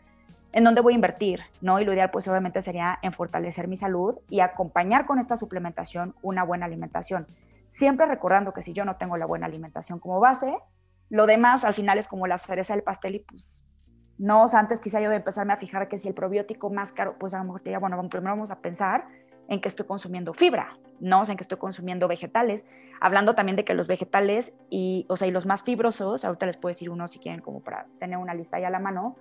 en 0.54 0.64
dónde 0.64 0.82
voy 0.82 0.94
a 0.94 0.96
invertir, 0.96 1.42
¿no? 1.62 1.80
Y 1.80 1.86
lo 1.86 1.94
ideal 1.94 2.12
pues 2.12 2.28
obviamente 2.28 2.62
sería 2.62 3.00
en 3.02 3.14
fortalecer 3.14 3.68
mi 3.68 3.78
salud 3.78 4.18
y 4.30 4.40
acompañar 4.40 5.06
con 5.06 5.20
esta 5.20 5.38
suplementación 5.38 6.16
una 6.22 6.44
buena 6.44 6.66
alimentación. 6.66 7.28
Siempre 7.68 8.06
recordando 8.06 8.54
que 8.54 8.62
si 8.62 8.74
yo 8.74 8.86
no 8.86 8.96
tengo 8.96 9.18
la 9.18 9.26
buena 9.26 9.46
alimentación 9.46 10.00
como 10.00 10.20
base, 10.20 10.58
lo 11.10 11.26
demás 11.26 11.66
al 11.66 11.74
final 11.74 11.98
es 11.98 12.08
como 12.08 12.28
la 12.28 12.38
cereza 12.38 12.74
del 12.74 12.84
pastel 12.84 13.16
y 13.16 13.20
pues 13.20 13.64
no, 14.18 14.46
antes 14.52 14.82
quizá 14.82 15.00
yo 15.00 15.10
de 15.10 15.18
empezarme 15.18 15.54
a 15.54 15.58
fijar 15.58 15.88
que 15.88 16.00
si 16.00 16.08
el 16.08 16.16
probiótico 16.16 16.70
más 16.70 16.92
caro, 16.92 17.18
pues 17.20 17.34
a 17.34 17.38
lo 17.38 17.44
mejor 17.46 17.64
diría, 17.64 17.80
bueno, 17.80 17.98
primero 18.10 18.32
vamos 18.32 18.50
a 18.50 18.60
pensar 18.60 19.06
en 19.48 19.62
que 19.62 19.68
estoy 19.68 19.86
consumiendo 19.86 20.34
fibra, 20.34 20.78
¿no? 21.00 21.22
O 21.22 21.26
sea, 21.26 21.34
en 21.34 21.38
que 21.38 21.44
estoy 21.44 21.60
consumiendo 21.60 22.08
vegetales, 22.08 22.66
hablando 23.00 23.36
también 23.36 23.56
de 23.56 23.64
que 23.64 23.74
los 23.74 23.88
vegetales 23.88 24.54
y, 24.70 25.06
o 25.08 25.18
sea, 25.18 25.28
y 25.28 25.32
los 25.32 25.46
más 25.46 25.64
fibrosos, 25.64 26.26
ahorita 26.26 26.48
les 26.48 26.58
puedo 26.58 26.72
decir 26.72 26.90
uno 26.90 27.08
si 27.08 27.20
quieren 27.20 27.42
como 27.42 27.62
para 27.62 27.86
tener 28.00 28.18
una 28.18 28.34
lista 28.34 28.60
ya 28.60 28.68
a 28.68 28.72
la 28.72 28.80
mano, 28.80 29.18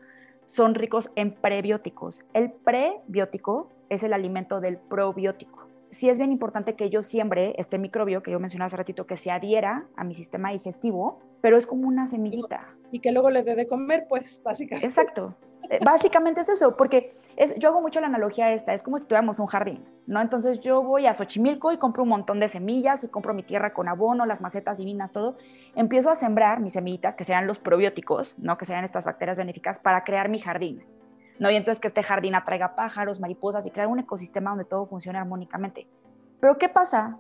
son 0.46 0.74
ricos 0.74 1.10
en 1.16 1.32
prebióticos. 1.32 2.24
El 2.32 2.52
prebiótico 2.52 3.70
es 3.88 4.02
el 4.02 4.12
alimento 4.12 4.60
del 4.60 4.78
probiótico. 4.78 5.68
Sí 5.90 6.08
es 6.08 6.18
bien 6.18 6.32
importante 6.32 6.74
que 6.74 6.90
yo 6.90 7.02
siembre 7.02 7.54
este 7.58 7.78
microbio 7.78 8.22
que 8.22 8.30
yo 8.30 8.40
mencioné 8.40 8.64
hace 8.64 8.76
ratito, 8.76 9.06
que 9.06 9.16
se 9.16 9.30
adhiera 9.30 9.86
a 9.96 10.04
mi 10.04 10.14
sistema 10.14 10.50
digestivo, 10.50 11.20
pero 11.40 11.56
es 11.56 11.66
como 11.66 11.86
una 11.86 12.06
semillita. 12.06 12.74
Y 12.90 13.00
que 13.00 13.12
luego 13.12 13.30
le 13.30 13.42
dé 13.42 13.54
de 13.54 13.66
comer, 13.66 14.06
pues, 14.08 14.42
básicamente. 14.42 14.86
Exacto. 14.86 15.36
Eh, 15.68 15.80
básicamente 15.84 16.40
es 16.40 16.48
eso, 16.48 16.76
porque 16.76 17.12
es, 17.36 17.56
yo 17.58 17.70
hago 17.70 17.80
mucho 17.80 18.00
la 18.00 18.06
analogía 18.06 18.52
esta, 18.52 18.72
es 18.72 18.82
como 18.82 18.98
si 18.98 19.04
tuviéramos 19.04 19.38
un 19.38 19.46
jardín, 19.46 19.84
¿no? 20.06 20.20
Entonces 20.20 20.60
yo 20.60 20.82
voy 20.82 21.06
a 21.06 21.14
Xochimilco 21.14 21.72
y 21.72 21.78
compro 21.78 22.02
un 22.02 22.08
montón 22.10 22.40
de 22.40 22.48
semillas 22.48 23.02
y 23.04 23.08
compro 23.08 23.34
mi 23.34 23.42
tierra 23.42 23.72
con 23.72 23.88
abono, 23.88 24.26
las 24.26 24.40
macetas 24.40 24.78
divinas, 24.78 25.12
todo. 25.12 25.36
Empiezo 25.74 26.10
a 26.10 26.14
sembrar 26.14 26.60
mis 26.60 26.74
semillitas, 26.74 27.16
que 27.16 27.24
sean 27.24 27.46
los 27.46 27.58
probióticos, 27.58 28.38
¿no? 28.38 28.56
Que 28.58 28.64
sean 28.64 28.84
estas 28.84 29.04
bacterias 29.04 29.36
benéficas 29.36 29.78
para 29.78 30.04
crear 30.04 30.28
mi 30.28 30.38
jardín, 30.38 30.84
¿no? 31.38 31.50
Y 31.50 31.56
entonces 31.56 31.80
que 31.80 31.88
este 31.88 32.02
jardín 32.02 32.34
atraiga 32.34 32.76
pájaros, 32.76 33.20
mariposas 33.20 33.66
y 33.66 33.70
crear 33.70 33.88
un 33.88 33.98
ecosistema 33.98 34.50
donde 34.50 34.64
todo 34.64 34.86
funcione 34.86 35.18
armónicamente. 35.18 35.88
Pero 36.40 36.58
¿qué 36.58 36.68
pasa 36.68 37.18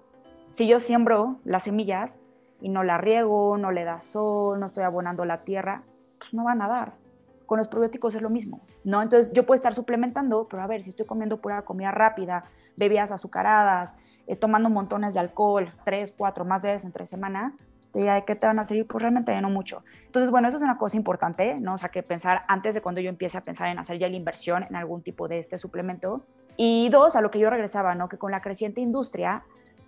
si 0.50 0.68
yo 0.68 0.78
siembro 0.78 1.40
las 1.44 1.64
semillas 1.64 2.16
y 2.60 2.68
no 2.68 2.84
la 2.84 2.98
riego, 2.98 3.56
no 3.58 3.72
le 3.72 3.84
da 3.84 4.00
sol, 4.00 4.60
no 4.60 4.66
estoy 4.66 4.84
abonando 4.84 5.24
la 5.24 5.42
tierra? 5.42 5.82
Pues 6.18 6.32
no 6.32 6.44
van 6.44 6.62
a 6.62 6.68
dar 6.68 7.05
con 7.46 7.58
los 7.58 7.68
probióticos 7.68 8.14
es 8.14 8.22
lo 8.22 8.30
mismo, 8.30 8.60
¿no? 8.84 9.02
Entonces 9.02 9.32
yo 9.32 9.46
puedo 9.46 9.56
estar 9.56 9.74
suplementando, 9.74 10.46
pero 10.48 10.62
a 10.62 10.66
ver, 10.66 10.82
si 10.82 10.90
estoy 10.90 11.06
comiendo 11.06 11.40
pura 11.40 11.62
comida 11.62 11.90
rápida, 11.90 12.44
bebidas 12.76 13.12
azucaradas, 13.12 13.96
eh, 14.26 14.36
tomando 14.36 14.68
montones 14.68 15.14
de 15.14 15.20
alcohol, 15.20 15.72
tres, 15.84 16.12
cuatro, 16.16 16.44
más 16.44 16.62
veces 16.62 16.84
entre 16.84 17.06
semana, 17.06 17.54
¿De 17.96 18.24
qué 18.26 18.34
te 18.36 18.46
van 18.46 18.58
a 18.58 18.64
servir? 18.64 18.86
Pues 18.86 19.00
realmente 19.00 19.40
no 19.40 19.48
mucho. 19.48 19.82
Entonces, 20.04 20.30
bueno, 20.30 20.48
eso 20.48 20.58
es 20.58 20.62
una 20.62 20.76
cosa 20.76 20.98
importante, 20.98 21.58
¿no? 21.60 21.74
O 21.74 21.78
sea, 21.78 21.88
que 21.88 22.02
pensar 22.02 22.42
antes 22.46 22.74
de 22.74 22.82
cuando 22.82 23.00
yo 23.00 23.08
empiece 23.08 23.38
a 23.38 23.40
pensar 23.40 23.68
en 23.68 23.78
hacer 23.78 23.98
ya 23.98 24.06
la 24.06 24.16
inversión 24.16 24.64
en 24.64 24.76
algún 24.76 25.00
tipo 25.00 25.28
de 25.28 25.38
este 25.38 25.56
suplemento. 25.56 26.26
Y 26.58 26.90
dos, 26.90 27.16
a 27.16 27.22
lo 27.22 27.30
que 27.30 27.38
yo 27.38 27.48
regresaba, 27.48 27.94
¿no? 27.94 28.10
Que 28.10 28.18
con 28.18 28.32
la 28.32 28.42
creciente 28.42 28.82
industria 28.82 29.44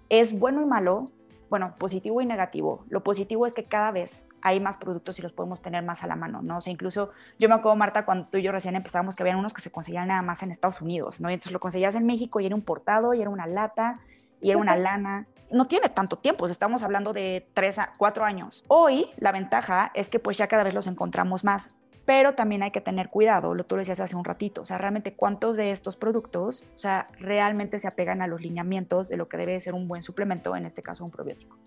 es 0.08 0.38
bueno 0.38 0.62
y 0.62 0.64
malo, 0.64 1.10
bueno, 1.50 1.74
positivo 1.78 2.20
y 2.20 2.26
negativo. 2.26 2.84
Lo 2.88 3.02
positivo 3.02 3.46
es 3.46 3.54
que 3.54 3.64
cada 3.64 3.90
vez 3.90 4.26
hay 4.42 4.60
más 4.60 4.76
productos 4.76 5.18
y 5.18 5.22
los 5.22 5.32
podemos 5.32 5.62
tener 5.62 5.82
más 5.82 6.02
a 6.04 6.06
la 6.06 6.16
mano, 6.16 6.42
¿no? 6.42 6.58
O 6.58 6.60
sea, 6.60 6.72
incluso 6.72 7.10
yo 7.38 7.48
me 7.48 7.54
acuerdo, 7.54 7.76
Marta, 7.76 8.04
cuando 8.04 8.26
tú 8.28 8.38
y 8.38 8.42
yo 8.42 8.52
recién 8.52 8.76
empezamos, 8.76 9.16
que 9.16 9.22
había 9.22 9.36
unos 9.36 9.54
que 9.54 9.60
se 9.60 9.70
conseguían 9.70 10.08
nada 10.08 10.22
más 10.22 10.42
en 10.42 10.50
Estados 10.50 10.80
Unidos, 10.80 11.20
¿no? 11.20 11.30
Y 11.30 11.34
entonces 11.34 11.52
lo 11.52 11.60
conseguías 11.60 11.94
en 11.94 12.06
México 12.06 12.40
y 12.40 12.46
era 12.46 12.54
un 12.54 12.62
portado 12.62 13.14
y 13.14 13.20
era 13.20 13.30
una 13.30 13.46
lata 13.46 14.00
y 14.40 14.50
era 14.50 14.58
una 14.58 14.76
lana. 14.76 15.26
No 15.50 15.66
tiene 15.66 15.88
tanto 15.88 16.18
tiempo, 16.18 16.46
estamos 16.46 16.82
hablando 16.82 17.12
de 17.12 17.48
tres 17.54 17.78
a 17.78 17.92
cuatro 17.96 18.24
años. 18.24 18.64
Hoy 18.68 19.06
la 19.16 19.32
ventaja 19.32 19.90
es 19.94 20.10
que 20.10 20.18
pues 20.18 20.36
ya 20.36 20.46
cada 20.46 20.64
vez 20.64 20.74
los 20.74 20.86
encontramos 20.86 21.44
más, 21.44 21.74
pero 22.08 22.32
también 22.32 22.62
hay 22.62 22.70
que 22.70 22.80
tener 22.80 23.10
cuidado, 23.10 23.52
lo 23.52 23.64
tú 23.64 23.76
lo 23.76 23.80
decías 23.80 24.00
hace 24.00 24.16
un 24.16 24.24
ratito, 24.24 24.62
o 24.62 24.64
sea, 24.64 24.78
realmente 24.78 25.12
cuántos 25.12 25.58
de 25.58 25.72
estos 25.72 25.96
productos, 25.96 26.64
o 26.74 26.78
sea, 26.78 27.08
realmente 27.18 27.78
se 27.78 27.86
apegan 27.86 28.22
a 28.22 28.26
los 28.26 28.40
lineamientos 28.40 29.08
de 29.08 29.18
lo 29.18 29.28
que 29.28 29.36
debe 29.36 29.60
ser 29.60 29.74
un 29.74 29.88
buen 29.88 30.02
suplemento, 30.02 30.56
en 30.56 30.64
este 30.64 30.82
caso 30.82 31.04
un 31.04 31.10
probiótico. 31.10 31.58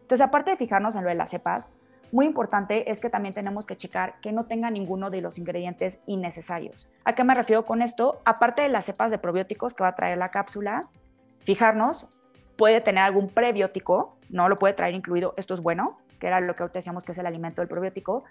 Entonces, 0.00 0.22
aparte 0.22 0.52
de 0.52 0.56
fijarnos 0.56 0.96
en 0.96 1.02
lo 1.02 1.10
de 1.10 1.16
las 1.16 1.28
cepas, 1.28 1.74
muy 2.12 2.24
importante 2.24 2.90
es 2.90 2.98
que 2.98 3.10
también 3.10 3.34
tenemos 3.34 3.66
que 3.66 3.76
checar 3.76 4.14
que 4.22 4.32
no 4.32 4.46
tenga 4.46 4.70
ninguno 4.70 5.10
de 5.10 5.20
los 5.20 5.36
ingredientes 5.36 6.00
innecesarios. 6.06 6.88
¿A 7.04 7.14
qué 7.14 7.22
me 7.22 7.34
refiero 7.34 7.66
con 7.66 7.82
esto? 7.82 8.22
Aparte 8.24 8.62
de 8.62 8.70
las 8.70 8.86
cepas 8.86 9.10
de 9.10 9.18
probióticos 9.18 9.74
que 9.74 9.82
va 9.82 9.90
a 9.90 9.96
traer 9.96 10.16
la 10.16 10.30
cápsula, 10.30 10.88
fijarnos 11.40 12.08
puede 12.56 12.80
tener 12.80 13.04
algún 13.04 13.28
prebiótico, 13.28 14.16
no 14.30 14.48
lo 14.48 14.58
puede 14.58 14.72
traer 14.72 14.94
incluido, 14.94 15.34
esto 15.36 15.52
es 15.52 15.60
bueno, 15.60 15.98
que 16.20 16.26
era 16.26 16.40
lo 16.40 16.54
que 16.54 16.62
ahorita 16.62 16.78
decíamos 16.78 17.02
que 17.02 17.12
es 17.12 17.18
el 17.18 17.26
alimento 17.26 17.60
del 17.60 17.68
probiótico. 17.68 18.24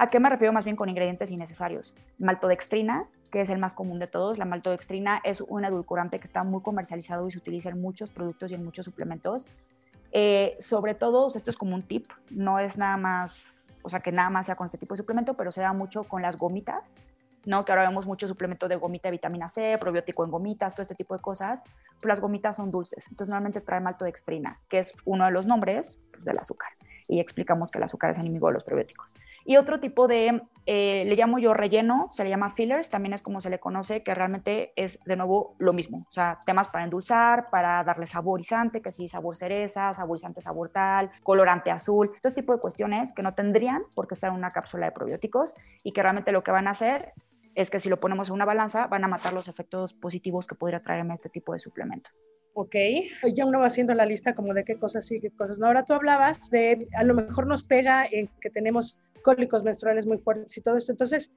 ¿A 0.00 0.10
qué 0.10 0.20
me 0.20 0.30
refiero 0.30 0.52
más 0.52 0.64
bien 0.64 0.76
con 0.76 0.88
ingredientes 0.88 1.32
innecesarios? 1.32 1.92
Maltodextrina, 2.20 3.08
que 3.32 3.40
es 3.40 3.50
el 3.50 3.58
más 3.58 3.74
común 3.74 3.98
de 3.98 4.06
todos. 4.06 4.38
La 4.38 4.44
maltodextrina 4.44 5.20
es 5.24 5.40
un 5.40 5.64
edulcorante 5.64 6.20
que 6.20 6.24
está 6.24 6.44
muy 6.44 6.62
comercializado 6.62 7.26
y 7.26 7.32
se 7.32 7.38
utiliza 7.38 7.70
en 7.70 7.80
muchos 7.80 8.12
productos 8.12 8.52
y 8.52 8.54
en 8.54 8.64
muchos 8.64 8.84
suplementos. 8.84 9.48
Eh, 10.12 10.56
sobre 10.60 10.94
todo, 10.94 11.26
esto 11.26 11.50
es 11.50 11.56
como 11.56 11.74
un 11.74 11.82
tip, 11.82 12.06
no 12.30 12.60
es 12.60 12.78
nada 12.78 12.96
más, 12.96 13.66
o 13.82 13.88
sea, 13.88 13.98
que 13.98 14.12
nada 14.12 14.30
más 14.30 14.46
sea 14.46 14.54
con 14.54 14.66
este 14.66 14.78
tipo 14.78 14.94
de 14.94 14.98
suplemento, 14.98 15.34
pero 15.34 15.50
se 15.50 15.62
da 15.62 15.72
mucho 15.72 16.04
con 16.04 16.22
las 16.22 16.38
gomitas. 16.38 16.96
¿no? 17.44 17.64
Que 17.64 17.72
ahora 17.72 17.88
vemos 17.88 18.06
mucho 18.06 18.28
suplemento 18.28 18.68
de 18.68 18.76
gomita 18.76 19.10
vitamina 19.10 19.48
C, 19.48 19.78
probiótico 19.78 20.24
en 20.24 20.30
gomitas, 20.30 20.74
todo 20.74 20.82
este 20.82 20.94
tipo 20.94 21.16
de 21.16 21.22
cosas, 21.22 21.64
las 22.02 22.20
gomitas 22.20 22.56
son 22.56 22.70
dulces, 22.70 23.06
entonces 23.08 23.30
normalmente 23.30 23.62
trae 23.62 23.80
maltodextrina, 23.80 24.60
que 24.68 24.80
es 24.80 24.92
uno 25.06 25.24
de 25.24 25.30
los 25.30 25.46
nombres 25.46 25.98
pues, 26.12 26.24
del 26.24 26.38
azúcar, 26.38 26.68
y 27.06 27.20
explicamos 27.20 27.70
que 27.70 27.78
el 27.78 27.84
azúcar 27.84 28.10
es 28.10 28.18
enemigo 28.18 28.48
de 28.48 28.54
los 28.54 28.64
probióticos. 28.64 29.14
Y 29.48 29.56
otro 29.56 29.80
tipo 29.80 30.08
de, 30.08 30.42
eh, 30.66 31.04
le 31.06 31.16
llamo 31.16 31.38
yo 31.38 31.54
relleno, 31.54 32.08
se 32.10 32.22
le 32.22 32.28
llama 32.28 32.50
fillers, 32.50 32.90
también 32.90 33.14
es 33.14 33.22
como 33.22 33.40
se 33.40 33.48
le 33.48 33.58
conoce, 33.58 34.02
que 34.02 34.14
realmente 34.14 34.74
es 34.76 35.02
de 35.04 35.16
nuevo 35.16 35.56
lo 35.58 35.72
mismo, 35.72 36.04
o 36.06 36.12
sea, 36.12 36.38
temas 36.44 36.68
para 36.68 36.84
endulzar, 36.84 37.48
para 37.48 37.82
darle 37.82 38.06
saborizante, 38.06 38.82
que 38.82 38.92
sí, 38.92 39.08
sabor 39.08 39.36
cereza, 39.36 39.94
saborizante 39.94 40.42
sabor 40.42 40.68
tal, 40.68 41.10
colorante 41.22 41.70
azul, 41.70 42.08
todo 42.08 42.28
este 42.28 42.42
tipo 42.42 42.52
de 42.52 42.60
cuestiones 42.60 43.14
que 43.14 43.22
no 43.22 43.32
tendrían 43.32 43.84
por 43.94 44.06
qué 44.06 44.12
estar 44.12 44.28
en 44.28 44.36
una 44.36 44.50
cápsula 44.50 44.84
de 44.84 44.92
probióticos 44.92 45.54
y 45.82 45.92
que 45.92 46.02
realmente 46.02 46.30
lo 46.30 46.44
que 46.44 46.50
van 46.50 46.68
a 46.68 46.72
hacer 46.72 47.14
es 47.58 47.70
que 47.70 47.80
si 47.80 47.88
lo 47.88 47.98
ponemos 47.98 48.28
en 48.28 48.34
una 48.34 48.44
balanza 48.44 48.86
van 48.86 49.02
a 49.02 49.08
matar 49.08 49.32
los 49.32 49.48
efectos 49.48 49.92
positivos 49.92 50.46
que 50.46 50.54
podría 50.54 50.80
traerme 50.80 51.14
este 51.14 51.28
tipo 51.28 51.52
de 51.52 51.58
suplemento. 51.58 52.08
Ok, 52.54 52.74
ya 53.34 53.46
uno 53.46 53.58
va 53.58 53.66
haciendo 53.66 53.94
la 53.94 54.06
lista 54.06 54.34
como 54.34 54.54
de 54.54 54.64
qué 54.64 54.76
cosas 54.76 55.06
sí, 55.06 55.20
qué 55.20 55.30
cosas 55.30 55.58
no. 55.58 55.66
Ahora 55.66 55.84
tú 55.84 55.92
hablabas 55.92 56.50
de, 56.50 56.86
a 56.96 57.02
lo 57.02 57.14
mejor 57.14 57.48
nos 57.48 57.64
pega 57.64 58.06
en 58.06 58.30
que 58.40 58.50
tenemos 58.50 58.96
cólicos 59.22 59.64
menstruales 59.64 60.06
muy 60.06 60.18
fuertes 60.18 60.56
y 60.56 60.62
todo 60.62 60.76
esto. 60.76 60.92
Entonces, 60.92 61.32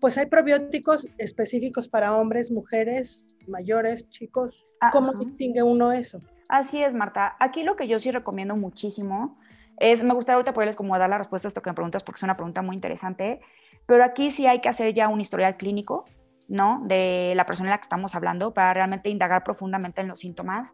pues 0.00 0.16
hay 0.16 0.26
probióticos 0.26 1.08
específicos 1.18 1.88
para 1.88 2.16
hombres, 2.16 2.52
mujeres, 2.52 3.28
mayores, 3.48 4.08
chicos. 4.10 4.64
Ah, 4.80 4.90
¿Cómo 4.92 5.12
distingue 5.12 5.64
uno 5.64 5.90
eso? 5.90 6.20
Así 6.48 6.82
es, 6.82 6.94
Marta. 6.94 7.36
Aquí 7.40 7.64
lo 7.64 7.74
que 7.74 7.88
yo 7.88 7.98
sí 7.98 8.12
recomiendo 8.12 8.54
muchísimo 8.54 9.38
es, 9.78 10.04
me 10.04 10.14
gustaría 10.14 10.36
ahorita 10.36 10.52
poderles 10.52 10.76
como 10.76 10.96
dar 10.96 11.10
la 11.10 11.18
respuesta 11.18 11.48
a 11.48 11.50
esto 11.50 11.62
que 11.62 11.70
me 11.70 11.74
preguntas 11.74 12.04
porque 12.04 12.18
es 12.18 12.22
una 12.22 12.36
pregunta 12.36 12.62
muy 12.62 12.76
interesante, 12.76 13.40
pero 13.86 14.04
aquí 14.04 14.30
sí 14.30 14.46
hay 14.46 14.60
que 14.60 14.68
hacer 14.68 14.94
ya 14.94 15.08
un 15.08 15.20
historial 15.20 15.56
clínico, 15.56 16.04
¿no? 16.48 16.82
De 16.84 17.32
la 17.36 17.46
persona 17.46 17.68
en 17.68 17.72
la 17.72 17.78
que 17.78 17.82
estamos 17.82 18.14
hablando 18.14 18.52
para 18.52 18.74
realmente 18.74 19.10
indagar 19.10 19.44
profundamente 19.44 20.00
en 20.00 20.08
los 20.08 20.20
síntomas. 20.20 20.72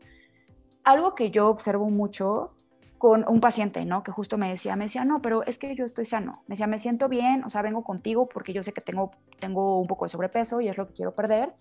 Algo 0.84 1.14
que 1.14 1.30
yo 1.30 1.48
observo 1.48 1.90
mucho 1.90 2.54
con 2.98 3.24
un 3.28 3.40
paciente, 3.40 3.84
¿no? 3.84 4.02
Que 4.02 4.12
justo 4.12 4.36
me 4.36 4.50
decía, 4.50 4.76
me 4.76 4.84
decía, 4.84 5.04
no, 5.04 5.22
pero 5.22 5.42
es 5.44 5.58
que 5.58 5.74
yo 5.74 5.84
estoy 5.84 6.04
sano. 6.04 6.42
Me 6.46 6.52
decía, 6.52 6.66
me 6.66 6.78
siento 6.78 7.08
bien, 7.08 7.44
o 7.44 7.50
sea, 7.50 7.62
vengo 7.62 7.82
contigo 7.82 8.28
porque 8.28 8.52
yo 8.52 8.62
sé 8.62 8.72
que 8.72 8.82
tengo, 8.82 9.12
tengo 9.38 9.80
un 9.80 9.86
poco 9.86 10.04
de 10.04 10.10
sobrepeso 10.10 10.60
y 10.60 10.68
es 10.68 10.76
lo 10.76 10.86
que 10.86 10.92
quiero 10.92 11.14
perder, 11.14 11.54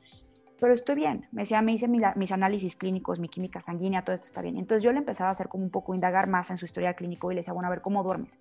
pero 0.59 0.73
estoy 0.73 0.95
bien. 0.95 1.27
Me 1.31 1.43
decía, 1.43 1.61
me 1.61 1.71
hice 1.71 1.87
mis 1.87 2.31
análisis 2.33 2.75
clínicos, 2.75 3.19
mi 3.19 3.29
química 3.29 3.61
sanguínea, 3.61 4.03
todo 4.03 4.13
esto 4.13 4.27
está 4.27 4.41
bien. 4.41 4.57
Entonces 4.57 4.83
yo 4.83 4.91
le 4.91 4.99
empezaba 4.99 5.29
a 5.29 5.31
hacer 5.31 5.47
como 5.47 5.63
un 5.63 5.69
poco 5.69 5.95
indagar 5.95 6.27
más 6.27 6.49
en 6.49 6.57
su 6.57 6.65
historial 6.65 6.95
clínico 6.95 7.31
y 7.31 7.35
le 7.35 7.39
decía, 7.39 7.53
bueno, 7.53 7.67
a 7.67 7.69
ver, 7.69 7.81
¿cómo 7.81 8.03
duermes? 8.03 8.37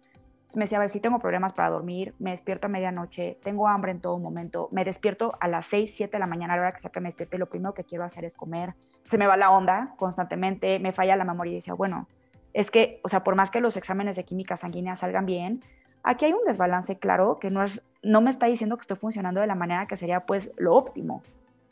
Me 0.57 0.65
decía, 0.65 0.79
a 0.79 0.81
ver, 0.81 0.91
si 0.91 1.01
tengo 1.01 1.19
problemas 1.19 1.53
para 1.53 1.69
dormir, 1.69 2.15
me 2.19 2.31
despierto 2.31 2.69
a 2.69 2.71
medianoche, 2.71 3.39
tengo 3.43 3.69
hambre 3.69 3.93
en 3.93 4.01
todo 4.01 4.19
momento, 4.19 4.69
me 4.73 4.85
despierto 4.85 5.37
a 5.41 5.49
las 5.49 5.67
6, 5.67 5.93
7 5.95 6.13
de 6.13 6.19
la 6.19 6.27
mañana, 6.27 6.55
a 6.55 6.57
la 6.57 6.63
hora 6.63 6.73
que 6.73 6.81
sea 6.81 6.91
que 6.91 7.01
me 7.01 7.09
despierte, 7.09 7.37
lo 7.37 7.51
primero 7.51 7.75
que 7.75 7.85
quiero 7.85 8.05
hacer 8.05 8.25
es 8.25 8.35
comer, 8.35 8.75
se 9.03 9.19
me 9.19 9.27
va 9.27 9.37
la 9.37 9.51
onda 9.51 9.95
constantemente, 9.99 10.79
me 10.79 10.93
falla 10.93 11.17
la 11.17 11.25
memoria 11.25 11.53
y 11.53 11.57
decía, 11.57 11.75
bueno, 11.75 12.09
es 12.55 12.71
que, 12.71 13.01
o 13.05 13.09
sea, 13.09 13.25
por 13.25 13.35
más 13.35 13.51
que 13.51 13.61
los 13.61 13.77
exámenes 13.77 14.17
de 14.17 14.25
química 14.25 14.57
sanguínea 14.57 14.97
salgan 14.97 15.27
bien, 15.27 15.63
aquí 16.03 16.25
hay 16.25 16.33
un 16.33 16.45
desbalance 16.47 16.99
claro 16.99 17.39
que 17.39 17.51
no, 17.51 17.63
es, 17.63 17.87
no 18.03 18.21
me 18.21 18.31
está 18.31 18.47
diciendo 18.47 18.77
que 18.77 18.83
estoy 18.83 18.97
funcionando 18.97 19.41
de 19.41 19.47
la 19.47 19.55
manera 19.55 19.87
que 19.87 19.97
sería 19.97 20.21
pues 20.21 20.53
lo 20.57 20.75
óptimo. 20.75 21.23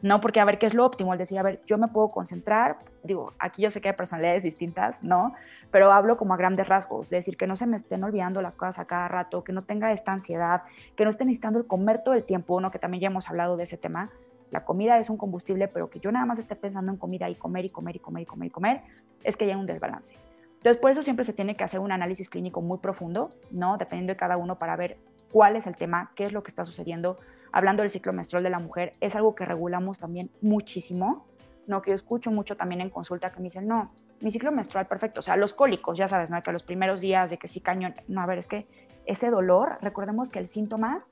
¿No? 0.03 0.21
Porque 0.21 0.41
a 0.41 0.45
ver 0.45 0.59
qué 0.59 0.67
es 0.67 0.75
lo 0.75 0.85
óptimo, 0.85 1.13
el 1.13 1.19
decir, 1.19 1.39
a 1.39 1.43
ver, 1.43 1.63
yo 1.67 1.79
me 1.79 1.89
puedo 1.89 2.09
concentrar, 2.09 2.79
digo, 3.03 3.33
aquí 3.39 3.63
yo 3.63 3.71
sé 3.71 3.81
que 3.81 3.89
hay 3.89 3.95
personalidades 3.95 4.43
distintas, 4.43 5.03
¿no? 5.03 5.35
Pero 5.71 5.93
hablo 5.93 6.17
como 6.17 6.35
a 6.35 6.37
grandes 6.37 6.69
rasgos, 6.69 7.11
de 7.11 7.17
decir 7.17 7.37
que 7.37 7.47
no 7.47 7.57
se 7.57 7.67
me 7.67 7.77
estén 7.77 8.05
olvidando 8.05 8.43
las 8.43 8.57
cosas 8.57 8.79
a 8.79 8.85
cada 8.85 9.09
rato, 9.09 9.43
que 9.43 9.53
no 9.53 9.63
tenga 9.63 9.93
esta 9.93 10.13
ansiedad, 10.13 10.63
que 10.97 11.05
no 11.05 11.11
esté 11.11 11.25
necesitando 11.25 11.59
el 11.59 11.67
comer 11.67 12.03
todo 12.05 12.15
el 12.15 12.25
tiempo, 12.25 12.61
¿no? 12.61 12.71
Que 12.71 12.79
también 12.79 13.01
ya 13.01 13.07
hemos 13.09 13.29
hablado 13.29 13.57
de 13.57 13.65
ese 13.65 13.79
tema. 13.79 14.11
La 14.51 14.65
comida 14.65 14.99
es 14.99 15.11
un 15.11 15.17
combustible, 15.17 15.67
pero 15.67 15.91
que 15.91 15.99
yo 15.99 16.13
nada 16.13 16.27
más 16.27 16.39
esté 16.39 16.57
pensando 16.57 16.93
en 16.93 16.99
comida 16.99 17.29
y 17.29 17.35
comer 17.35 17.65
y 17.65 17.71
comer 17.71 17.97
y 17.97 17.99
comer 17.99 18.23
y 18.23 18.27
comer 18.27 18.47
y 18.47 18.51
comer, 18.51 18.81
es 19.25 19.37
que 19.37 19.45
hay 19.45 19.55
un 19.55 19.67
desbalance. 19.67 20.15
Entonces, 20.57 20.81
por 20.81 20.91
eso 20.91 21.03
siempre 21.03 21.25
se 21.25 21.33
tiene 21.33 21.57
que 21.57 21.65
hacer 21.65 21.81
un 21.81 21.93
análisis 21.93 22.29
clínico 22.29 22.61
muy 22.61 22.79
profundo, 22.79 23.31
¿no? 23.51 23.77
Dependiendo 23.77 24.13
de 24.13 24.17
cada 24.17 24.37
uno 24.37 24.59
para 24.59 24.77
ver 24.77 24.99
cuál 25.33 25.57
es 25.57 25.67
el 25.67 25.77
tema, 25.77 26.13
qué 26.15 26.25
es 26.25 26.33
lo 26.33 26.43
que 26.43 26.51
está 26.51 26.65
sucediendo, 26.65 27.19
hablando 27.57 27.83
del 27.83 27.91
ciclo 27.91 28.13
menstrual 28.13 28.45
de 28.45 28.51
la 28.51 28.59
mujer, 28.59 28.93
es 29.01 29.17
algo 29.17 29.35
que 29.35 29.47
regulamos 29.47 29.99
también 29.99 30.31
muchísimo, 30.43 31.25
¿no? 31.67 31.81
Que 31.81 31.93
yo 31.93 31.95
escucho 31.95 32.31
mucho 32.31 32.55
también 32.55 32.83
en 32.83 32.91
consulta 32.91 33.33
que 33.33 33.39
me 33.39 33.45
dicen, 33.45 33.67
no, 33.67 33.95
mi 34.21 34.31
ciclo 34.31 34.53
menstrual 34.53 34.87
perfecto, 34.87 35.21
o 35.21 35.23
sea, 35.23 35.37
los 35.37 35.55
cólicos, 35.55 35.97
ya 35.97 36.07
sabes, 36.07 36.31
¿no? 36.31 36.43
Que 36.43 36.53
los 36.53 36.63
primeros 36.63 37.01
días 37.01 37.31
de 37.31 37.39
que 37.39 37.49
sí 37.49 37.63
cañón, 37.63 37.95
no, 38.09 38.21
a 38.21 38.27
ver, 38.27 38.37
es 38.37 38.47
que 38.47 38.69
ese 39.07 39.31
dolor, 39.31 39.79
recordemos 39.81 40.29
que 40.29 40.39
el 40.39 40.49
síntoma 40.49 41.07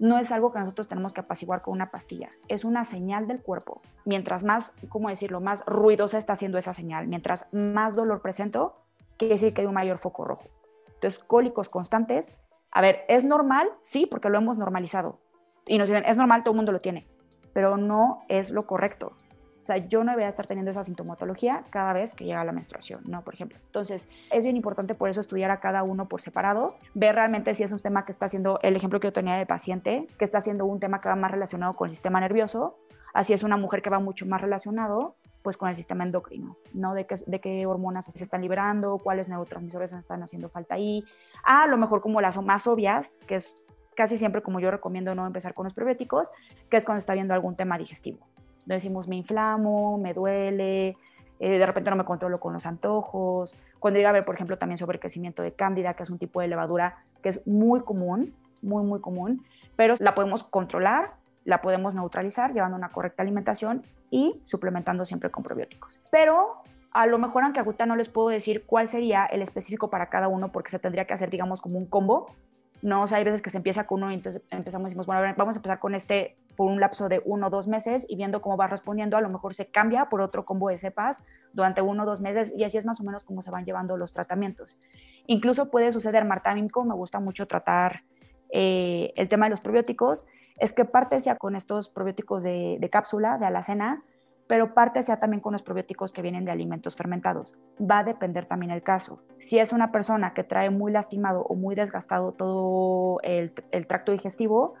no 0.00 0.18
es 0.18 0.32
algo 0.32 0.52
que 0.52 0.58
nosotros 0.58 0.88
tenemos 0.88 1.12
que 1.12 1.20
apaciguar 1.20 1.62
con 1.62 1.74
una 1.74 1.92
pastilla, 1.92 2.28
es 2.48 2.64
una 2.64 2.84
señal 2.84 3.28
del 3.28 3.40
cuerpo. 3.40 3.80
Mientras 4.04 4.42
más, 4.42 4.72
¿cómo 4.88 5.10
decirlo?, 5.10 5.40
más 5.40 5.64
ruidosa 5.64 6.18
está 6.18 6.32
haciendo 6.32 6.58
esa 6.58 6.74
señal, 6.74 7.06
mientras 7.06 7.46
más 7.52 7.94
dolor 7.94 8.20
presento, 8.20 8.82
quiere 9.16 9.34
decir 9.34 9.54
que 9.54 9.60
hay 9.60 9.68
un 9.68 9.74
mayor 9.74 9.98
foco 9.98 10.24
rojo. 10.24 10.48
Entonces, 10.94 11.20
cólicos 11.20 11.68
constantes, 11.68 12.36
a 12.72 12.80
ver, 12.80 13.04
¿es 13.06 13.24
normal? 13.24 13.68
Sí, 13.82 14.06
porque 14.06 14.28
lo 14.28 14.38
hemos 14.38 14.58
normalizado 14.58 15.20
y 15.66 15.78
nos 15.78 15.88
dicen, 15.88 16.04
es 16.06 16.16
normal, 16.16 16.42
todo 16.42 16.52
el 16.52 16.56
mundo 16.56 16.72
lo 16.72 16.80
tiene, 16.80 17.06
pero 17.52 17.76
no 17.76 18.22
es 18.28 18.50
lo 18.50 18.66
correcto. 18.66 19.12
O 19.64 19.66
sea, 19.66 19.78
yo 19.78 20.04
no 20.04 20.12
voy 20.12 20.24
a 20.24 20.28
estar 20.28 20.46
teniendo 20.46 20.70
esa 20.70 20.84
sintomatología 20.84 21.64
cada 21.70 21.94
vez 21.94 22.12
que 22.12 22.26
llega 22.26 22.44
la 22.44 22.52
menstruación, 22.52 23.00
¿no? 23.06 23.22
Por 23.22 23.32
ejemplo. 23.32 23.58
Entonces, 23.64 24.10
es 24.30 24.44
bien 24.44 24.56
importante 24.56 24.94
por 24.94 25.08
eso 25.08 25.22
estudiar 25.22 25.50
a 25.50 25.58
cada 25.60 25.82
uno 25.82 26.06
por 26.06 26.20
separado, 26.20 26.76
ver 26.92 27.14
realmente 27.14 27.54
si 27.54 27.62
es 27.62 27.72
un 27.72 27.78
tema 27.78 28.04
que 28.04 28.12
está 28.12 28.26
haciendo, 28.26 28.60
el 28.62 28.76
ejemplo 28.76 29.00
que 29.00 29.06
yo 29.06 29.12
tenía 29.14 29.36
de 29.36 29.46
paciente, 29.46 30.06
que 30.18 30.24
está 30.26 30.36
haciendo 30.36 30.66
un 30.66 30.80
tema 30.80 31.00
que 31.00 31.08
va 31.08 31.16
más 31.16 31.30
relacionado 31.30 31.72
con 31.72 31.86
el 31.86 31.92
sistema 31.92 32.20
nervioso, 32.20 32.76
así 33.14 33.32
es 33.32 33.42
una 33.42 33.56
mujer 33.56 33.80
que 33.80 33.88
va 33.88 34.00
mucho 34.00 34.26
más 34.26 34.42
relacionado 34.42 35.16
pues 35.40 35.56
con 35.56 35.68
el 35.70 35.76
sistema 35.76 36.04
endocrino, 36.04 36.56
¿no? 36.74 36.92
De 36.92 37.06
qué, 37.06 37.16
de 37.26 37.40
qué 37.40 37.64
hormonas 37.64 38.06
se 38.06 38.24
están 38.24 38.42
liberando, 38.42 38.98
cuáles 38.98 39.28
neurotransmisores 39.28 39.92
están 39.92 40.22
haciendo 40.22 40.50
falta 40.50 40.74
ahí. 40.74 41.04
a 41.42 41.66
lo 41.66 41.78
mejor 41.78 42.02
como 42.02 42.20
las 42.20 42.36
más 42.42 42.66
obvias, 42.66 43.18
que 43.26 43.36
es 43.36 43.54
casi 43.94 44.16
siempre 44.16 44.42
como 44.42 44.60
yo 44.60 44.70
recomiendo 44.70 45.14
no 45.14 45.26
empezar 45.26 45.54
con 45.54 45.64
los 45.64 45.74
prebióticos, 45.74 46.30
que 46.70 46.76
es 46.76 46.84
cuando 46.84 46.98
está 46.98 47.14
viendo 47.14 47.34
algún 47.34 47.56
tema 47.56 47.78
digestivo. 47.78 48.18
Decimos, 48.66 49.08
me 49.08 49.16
inflamo, 49.16 49.98
me 49.98 50.14
duele, 50.14 50.96
eh, 51.40 51.58
de 51.58 51.66
repente 51.66 51.90
no 51.90 51.96
me 51.96 52.04
controlo 52.04 52.40
con 52.40 52.52
los 52.52 52.66
antojos. 52.66 53.56
Cuando 53.78 53.98
llega 53.98 54.10
a 54.10 54.12
ver, 54.12 54.24
por 54.24 54.34
ejemplo, 54.34 54.56
también 54.58 54.78
sobre 54.78 54.98
crecimiento 54.98 55.42
de 55.42 55.52
cándida, 55.52 55.94
que 55.94 56.02
es 56.02 56.10
un 56.10 56.18
tipo 56.18 56.40
de 56.40 56.48
levadura 56.48 57.04
que 57.22 57.28
es 57.28 57.46
muy 57.46 57.80
común, 57.80 58.34
muy, 58.62 58.82
muy 58.82 59.00
común, 59.00 59.44
pero 59.76 59.94
la 59.98 60.14
podemos 60.14 60.44
controlar, 60.44 61.12
la 61.44 61.60
podemos 61.60 61.94
neutralizar 61.94 62.52
llevando 62.52 62.76
una 62.76 62.88
correcta 62.88 63.22
alimentación 63.22 63.82
y 64.10 64.40
suplementando 64.44 65.04
siempre 65.04 65.30
con 65.30 65.42
probióticos. 65.42 66.00
Pero 66.10 66.62
a 66.92 67.06
lo 67.06 67.18
mejor 67.18 67.42
aunque 67.42 67.60
ahorita 67.60 67.86
no 67.86 67.96
les 67.96 68.08
puedo 68.08 68.28
decir 68.28 68.64
cuál 68.64 68.88
sería 68.88 69.26
el 69.26 69.42
específico 69.42 69.90
para 69.90 70.08
cada 70.08 70.28
uno 70.28 70.52
porque 70.52 70.70
se 70.70 70.78
tendría 70.78 71.06
que 71.06 71.12
hacer, 71.12 71.28
digamos, 71.28 71.60
como 71.60 71.76
un 71.76 71.86
combo. 71.86 72.30
No, 72.84 73.06
hay 73.10 73.24
veces 73.24 73.40
que 73.40 73.48
se 73.48 73.56
empieza 73.56 73.86
con 73.86 74.02
uno 74.02 74.12
y 74.12 74.16
entonces 74.16 74.42
empezamos 74.50 74.88
y 74.88 74.90
decimos, 74.90 75.06
bueno, 75.06 75.34
vamos 75.38 75.56
a 75.56 75.58
empezar 75.58 75.78
con 75.78 75.94
este 75.94 76.36
por 76.54 76.70
un 76.70 76.80
lapso 76.80 77.08
de 77.08 77.22
uno 77.24 77.46
o 77.46 77.50
dos 77.50 77.66
meses 77.66 78.04
y 78.10 78.14
viendo 78.14 78.42
cómo 78.42 78.58
va 78.58 78.66
respondiendo, 78.66 79.16
a 79.16 79.22
lo 79.22 79.30
mejor 79.30 79.54
se 79.54 79.70
cambia 79.70 80.10
por 80.10 80.20
otro 80.20 80.44
combo 80.44 80.68
de 80.68 80.76
cepas 80.76 81.24
durante 81.54 81.80
uno 81.80 82.02
o 82.02 82.06
dos 82.06 82.20
meses 82.20 82.52
y 82.54 82.62
así 82.62 82.76
es 82.76 82.84
más 82.84 83.00
o 83.00 83.04
menos 83.04 83.24
cómo 83.24 83.40
se 83.40 83.50
van 83.50 83.64
llevando 83.64 83.96
los 83.96 84.12
tratamientos. 84.12 84.78
Incluso 85.26 85.70
puede 85.70 85.92
suceder, 85.92 86.26
Marta, 86.26 86.50
a 86.50 86.54
mí 86.54 86.60
me 86.60 86.94
gusta 86.94 87.20
mucho 87.20 87.46
tratar 87.46 88.02
eh, 88.50 89.14
el 89.16 89.30
tema 89.30 89.46
de 89.46 89.50
los 89.50 89.62
probióticos, 89.62 90.26
es 90.58 90.74
que 90.74 90.84
parte 90.84 91.20
sea 91.20 91.36
con 91.36 91.56
estos 91.56 91.88
probióticos 91.88 92.42
de, 92.42 92.76
de 92.78 92.90
cápsula, 92.90 93.38
de 93.38 93.46
alacena, 93.46 94.04
pero 94.46 94.74
parte 94.74 95.02
sea 95.02 95.18
también 95.18 95.40
con 95.40 95.52
los 95.52 95.62
probióticos 95.62 96.12
que 96.12 96.22
vienen 96.22 96.44
de 96.44 96.50
alimentos 96.52 96.96
fermentados. 96.96 97.56
Va 97.80 98.00
a 98.00 98.04
depender 98.04 98.46
también 98.46 98.70
el 98.70 98.82
caso. 98.82 99.22
Si 99.38 99.58
es 99.58 99.72
una 99.72 99.90
persona 99.90 100.34
que 100.34 100.44
trae 100.44 100.70
muy 100.70 100.92
lastimado 100.92 101.42
o 101.42 101.54
muy 101.54 101.74
desgastado 101.74 102.32
todo 102.32 103.20
el, 103.22 103.52
el 103.70 103.86
tracto 103.86 104.12
digestivo, 104.12 104.74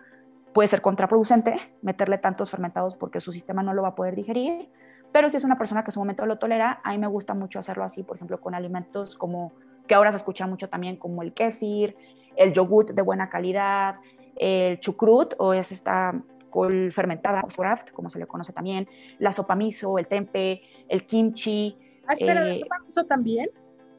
puede 0.52 0.68
ser 0.68 0.82
contraproducente 0.82 1.56
meterle 1.82 2.18
tantos 2.18 2.50
fermentados 2.50 2.94
porque 2.94 3.20
su 3.20 3.32
sistema 3.32 3.62
no 3.62 3.74
lo 3.74 3.82
va 3.82 3.88
a 3.88 3.94
poder 3.94 4.14
digerir. 4.14 4.68
Pero 5.12 5.30
si 5.30 5.36
es 5.36 5.44
una 5.44 5.56
persona 5.56 5.84
que 5.84 5.90
en 5.90 5.92
su 5.92 6.00
momento 6.00 6.26
lo 6.26 6.38
tolera, 6.38 6.80
a 6.82 6.90
mí 6.90 6.98
me 6.98 7.06
gusta 7.06 7.34
mucho 7.34 7.58
hacerlo 7.58 7.84
así, 7.84 8.02
por 8.02 8.16
ejemplo, 8.16 8.40
con 8.40 8.54
alimentos 8.54 9.14
como, 9.14 9.52
que 9.86 9.94
ahora 9.94 10.10
se 10.10 10.16
escucha 10.16 10.46
mucho 10.46 10.68
también, 10.68 10.96
como 10.96 11.22
el 11.22 11.32
kefir, 11.32 11.96
el 12.36 12.52
yogurt 12.52 12.90
de 12.90 13.02
buena 13.02 13.30
calidad, 13.30 13.96
el 14.36 14.80
chucrut, 14.80 15.34
o 15.38 15.54
es 15.54 15.70
esta 15.70 16.20
col 16.54 16.92
fermentada, 16.92 17.42
craft, 17.42 17.90
como 17.90 18.08
se 18.08 18.20
le 18.20 18.28
conoce 18.28 18.52
también, 18.52 18.86
la 19.18 19.32
sopa 19.32 19.56
miso, 19.56 19.98
el 19.98 20.06
tempe, 20.06 20.62
el 20.88 21.04
kimchi. 21.04 21.76
Ah, 22.06 22.12
espera, 22.12 22.44
¿la 22.44 22.54
eh, 22.54 22.60
sopa 22.60 22.78
miso 22.78 23.04
también? 23.06 23.50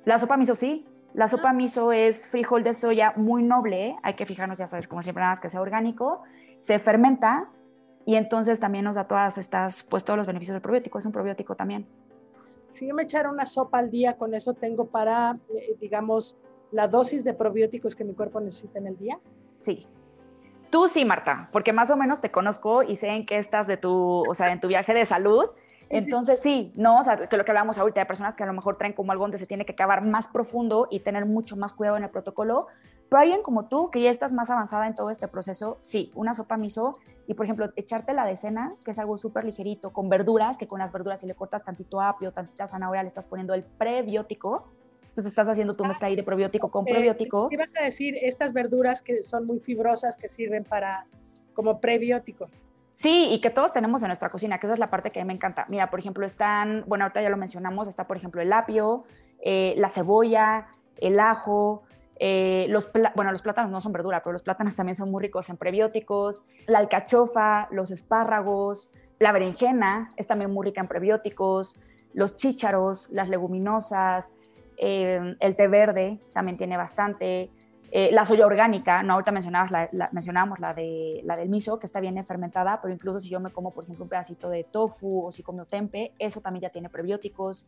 La 0.06 0.20
sopa 0.20 0.38
miso 0.38 0.56
sí. 0.56 0.86
La 1.14 1.28
sopa 1.28 1.50
ah. 1.50 1.54
miso 1.54 1.92
es 1.92 2.28
frijol 2.30 2.64
de 2.64 2.74
soya 2.74 3.12
muy 3.18 3.44
noble, 3.44 3.98
hay 4.04 4.14
que 4.14 4.26
fijarnos, 4.26 4.58
ya 4.58 4.68
sabes, 4.68 4.88
como 4.88 5.02
siempre, 5.02 5.20
nada 5.20 5.34
más 5.34 5.42
que 5.42 5.50
sea 5.50 5.60
orgánico, 5.60 6.24
se 6.62 6.80
fermenta 6.80 7.50
y 8.06 8.16
entonces 8.16 8.62
también 8.62 8.86
nos 8.86 8.96
da 8.96 9.06
todas 9.06 9.38
estas, 9.38 9.84
pues 9.84 10.06
todos 10.06 10.18
los 10.18 10.26
beneficios 10.26 10.56
del 10.56 10.62
probiótico, 10.62 10.98
es 10.98 11.06
un 11.06 11.12
probiótico 11.12 11.56
también. 11.56 11.86
Si 12.72 12.88
yo 12.88 12.96
me 12.96 13.04
echara 13.04 13.30
una 13.30 13.46
sopa 13.46 13.80
al 13.80 13.92
día, 13.92 14.18
con 14.18 14.34
eso 14.34 14.54
tengo 14.54 14.86
para, 14.86 15.38
eh, 15.54 15.76
digamos, 15.82 16.38
la 16.72 16.88
dosis 16.88 17.26
de 17.26 17.34
probióticos 17.34 17.96
que 17.98 18.06
mi 18.06 18.14
cuerpo 18.14 18.40
necesita 18.40 18.80
en 18.80 18.88
el 18.88 18.98
día. 18.98 19.20
Sí, 19.60 19.88
Tú 20.70 20.88
sí, 20.88 21.06
Marta, 21.06 21.50
porque 21.52 21.74
más 21.74 21.90
o 21.90 21.98
menos 21.98 22.22
te 22.22 22.32
conozco 22.32 22.84
y 22.84 22.96
sé 22.96 23.10
en 23.10 23.26
qué 23.26 23.38
estás 23.38 23.68
de 23.68 23.78
tu, 23.78 24.24
o 24.30 24.36
sea, 24.36 24.52
en 24.52 24.60
tu 24.60 24.68
viaje 24.68 24.94
de 24.94 25.06
salud. 25.06 25.46
Entonces 25.90 26.42
sí, 26.42 26.74
no, 26.76 27.00
o 27.00 27.04
sea, 27.04 27.16
que 27.28 27.38
lo 27.38 27.46
que 27.46 27.52
hablábamos 27.52 27.78
ahorita 27.78 28.00
de 28.00 28.06
personas 28.06 28.36
que 28.36 28.44
a 28.44 28.48
lo 28.48 28.54
mejor 28.54 28.78
traen 28.78 28.94
como 28.94 29.12
algo 29.12 29.24
donde 29.24 29.38
se 29.38 29.46
tiene 29.46 29.66
que 29.66 29.74
acabar 29.74 30.04
más 30.04 30.28
profundo 30.28 30.88
y 30.90 31.02
tener 31.02 31.26
mucho 31.26 31.56
más 31.56 31.74
cuidado 31.74 31.98
en 31.98 32.04
el 32.04 32.10
protocolo, 32.10 32.68
pero 33.10 33.22
alguien 33.22 33.44
como 33.44 33.68
tú, 33.68 33.92
que 33.92 34.02
ya 34.02 34.10
estás 34.10 34.34
más 34.34 34.50
avanzada 34.50 34.88
en 34.88 34.96
todo 34.96 35.12
este 35.12 35.28
proceso, 35.28 35.78
sí, 35.82 36.12
una 36.16 36.34
sopa 36.34 36.58
miso 36.58 36.98
y 37.28 37.36
por 37.36 37.46
ejemplo, 37.46 37.72
echarte 37.76 38.14
la 38.14 38.26
decena, 38.26 38.74
que 38.84 38.92
es 38.92 39.00
algo 39.00 39.18
súper 39.18 39.46
ligerito, 39.46 39.94
con 39.94 40.10
verduras, 40.10 40.58
que 40.58 40.68
con 40.68 40.80
las 40.80 40.92
verduras 40.92 41.20
si 41.20 41.28
le 41.28 41.36
cortas 41.36 41.64
tantito 41.64 42.02
apio, 42.02 42.32
tantita 42.32 42.68
zanahoria, 42.68 43.04
le 43.04 43.08
estás 43.08 43.26
poniendo 43.26 43.54
el 43.54 43.64
prebiótico, 43.64 44.68
entonces 45.16 45.32
estás 45.32 45.48
haciendo 45.48 45.76
tu 45.76 45.86
mezcla 45.86 46.10
ahí 46.10 46.16
de 46.18 46.24
probiótico 46.24 46.70
con 46.70 46.84
probiótico. 46.84 47.48
¿Qué 47.48 47.56
vas 47.56 47.70
a 47.80 47.86
decir 47.86 48.18
estas 48.22 48.52
verduras 48.52 49.02
que 49.02 49.24
son 49.24 49.46
muy 49.46 49.62
fibrosas 49.62 50.18
que 50.18 50.28
sirven 50.28 50.66
para 50.66 51.08
como 51.54 51.80
prebiótico? 51.80 52.50
Sí, 52.92 53.30
y 53.32 53.40
que 53.40 53.50
todos 53.50 53.72
tenemos 53.72 54.04
en 54.04 54.10
nuestra 54.10 54.30
cocina, 54.30 54.60
que 54.60 54.68
esa 54.68 54.74
es 54.74 54.80
la 54.80 54.90
parte 54.90 55.12
que 55.12 55.22
a 55.22 55.24
mí 55.24 55.28
me 55.28 55.34
encanta. 55.34 55.68
Mira, 55.70 55.90
por 55.90 56.02
ejemplo, 56.02 56.26
están, 56.26 56.84
bueno, 56.86 57.06
ahorita 57.06 57.22
ya 57.22 57.30
lo 57.30 57.38
mencionamos, 57.38 57.88
está 57.88 58.08
por 58.08 58.18
ejemplo 58.18 58.42
el 58.42 58.52
apio, 58.52 59.06
eh, 59.40 59.74
la 59.78 59.88
cebolla, 59.88 60.68
el 60.98 61.18
ajo, 61.22 61.84
eh, 62.20 62.66
los, 62.68 62.92
bueno, 63.16 63.32
los 63.32 63.42
plátanos 63.42 63.72
no 63.72 63.80
son 63.80 63.94
verdura, 63.94 64.22
pero 64.22 64.34
los 64.34 64.44
plátanos 64.44 64.76
también 64.76 64.96
son 64.96 65.12
muy 65.12 65.22
ricos 65.22 65.50
en 65.50 65.56
prebióticos, 65.56 66.46
la 66.68 66.80
alcachofa, 66.80 67.70
los 67.72 67.90
espárragos, 67.90 68.94
la 69.20 69.32
berenjena 69.32 70.12
es 70.18 70.28
también 70.28 70.52
muy 70.52 70.66
rica 70.66 70.82
en 70.82 70.90
prebióticos, 70.90 71.80
los 72.14 72.36
chícharos, 72.36 73.10
las 73.12 73.30
leguminosas, 73.30 74.34
eh, 74.78 75.36
el 75.40 75.56
té 75.56 75.68
verde 75.68 76.20
también 76.34 76.58
tiene 76.58 76.78
bastante. 76.78 77.50
Eh, 77.92 78.12
la 78.12 78.26
soya 78.26 78.46
orgánica, 78.46 79.04
no 79.04 79.14
ahorita 79.14 79.32
mencionabas 79.32 79.72
la, 79.72 80.10
mencionábamos 80.12 80.60
la, 80.60 80.74
de, 80.74 81.22
la 81.24 81.38
del 81.38 81.50
miso, 81.50 81.80
que 81.80 81.86
está 81.86 82.00
bien 82.00 82.24
fermentada, 82.26 82.82
pero 82.82 82.94
incluso 82.94 83.20
si 83.20 83.30
yo 83.30 83.40
me 83.40 83.52
como, 83.52 83.72
por 83.72 83.84
ejemplo, 83.84 84.04
un 84.04 84.10
pedacito 84.10 84.50
de 84.50 84.64
tofu 84.66 85.28
o 85.28 85.32
si 85.32 85.44
como 85.44 85.66
tempe, 85.66 86.12
eso 86.20 86.42
también 86.42 86.64
ya 86.64 86.70
tiene 86.70 86.90
prebióticos. 86.90 87.66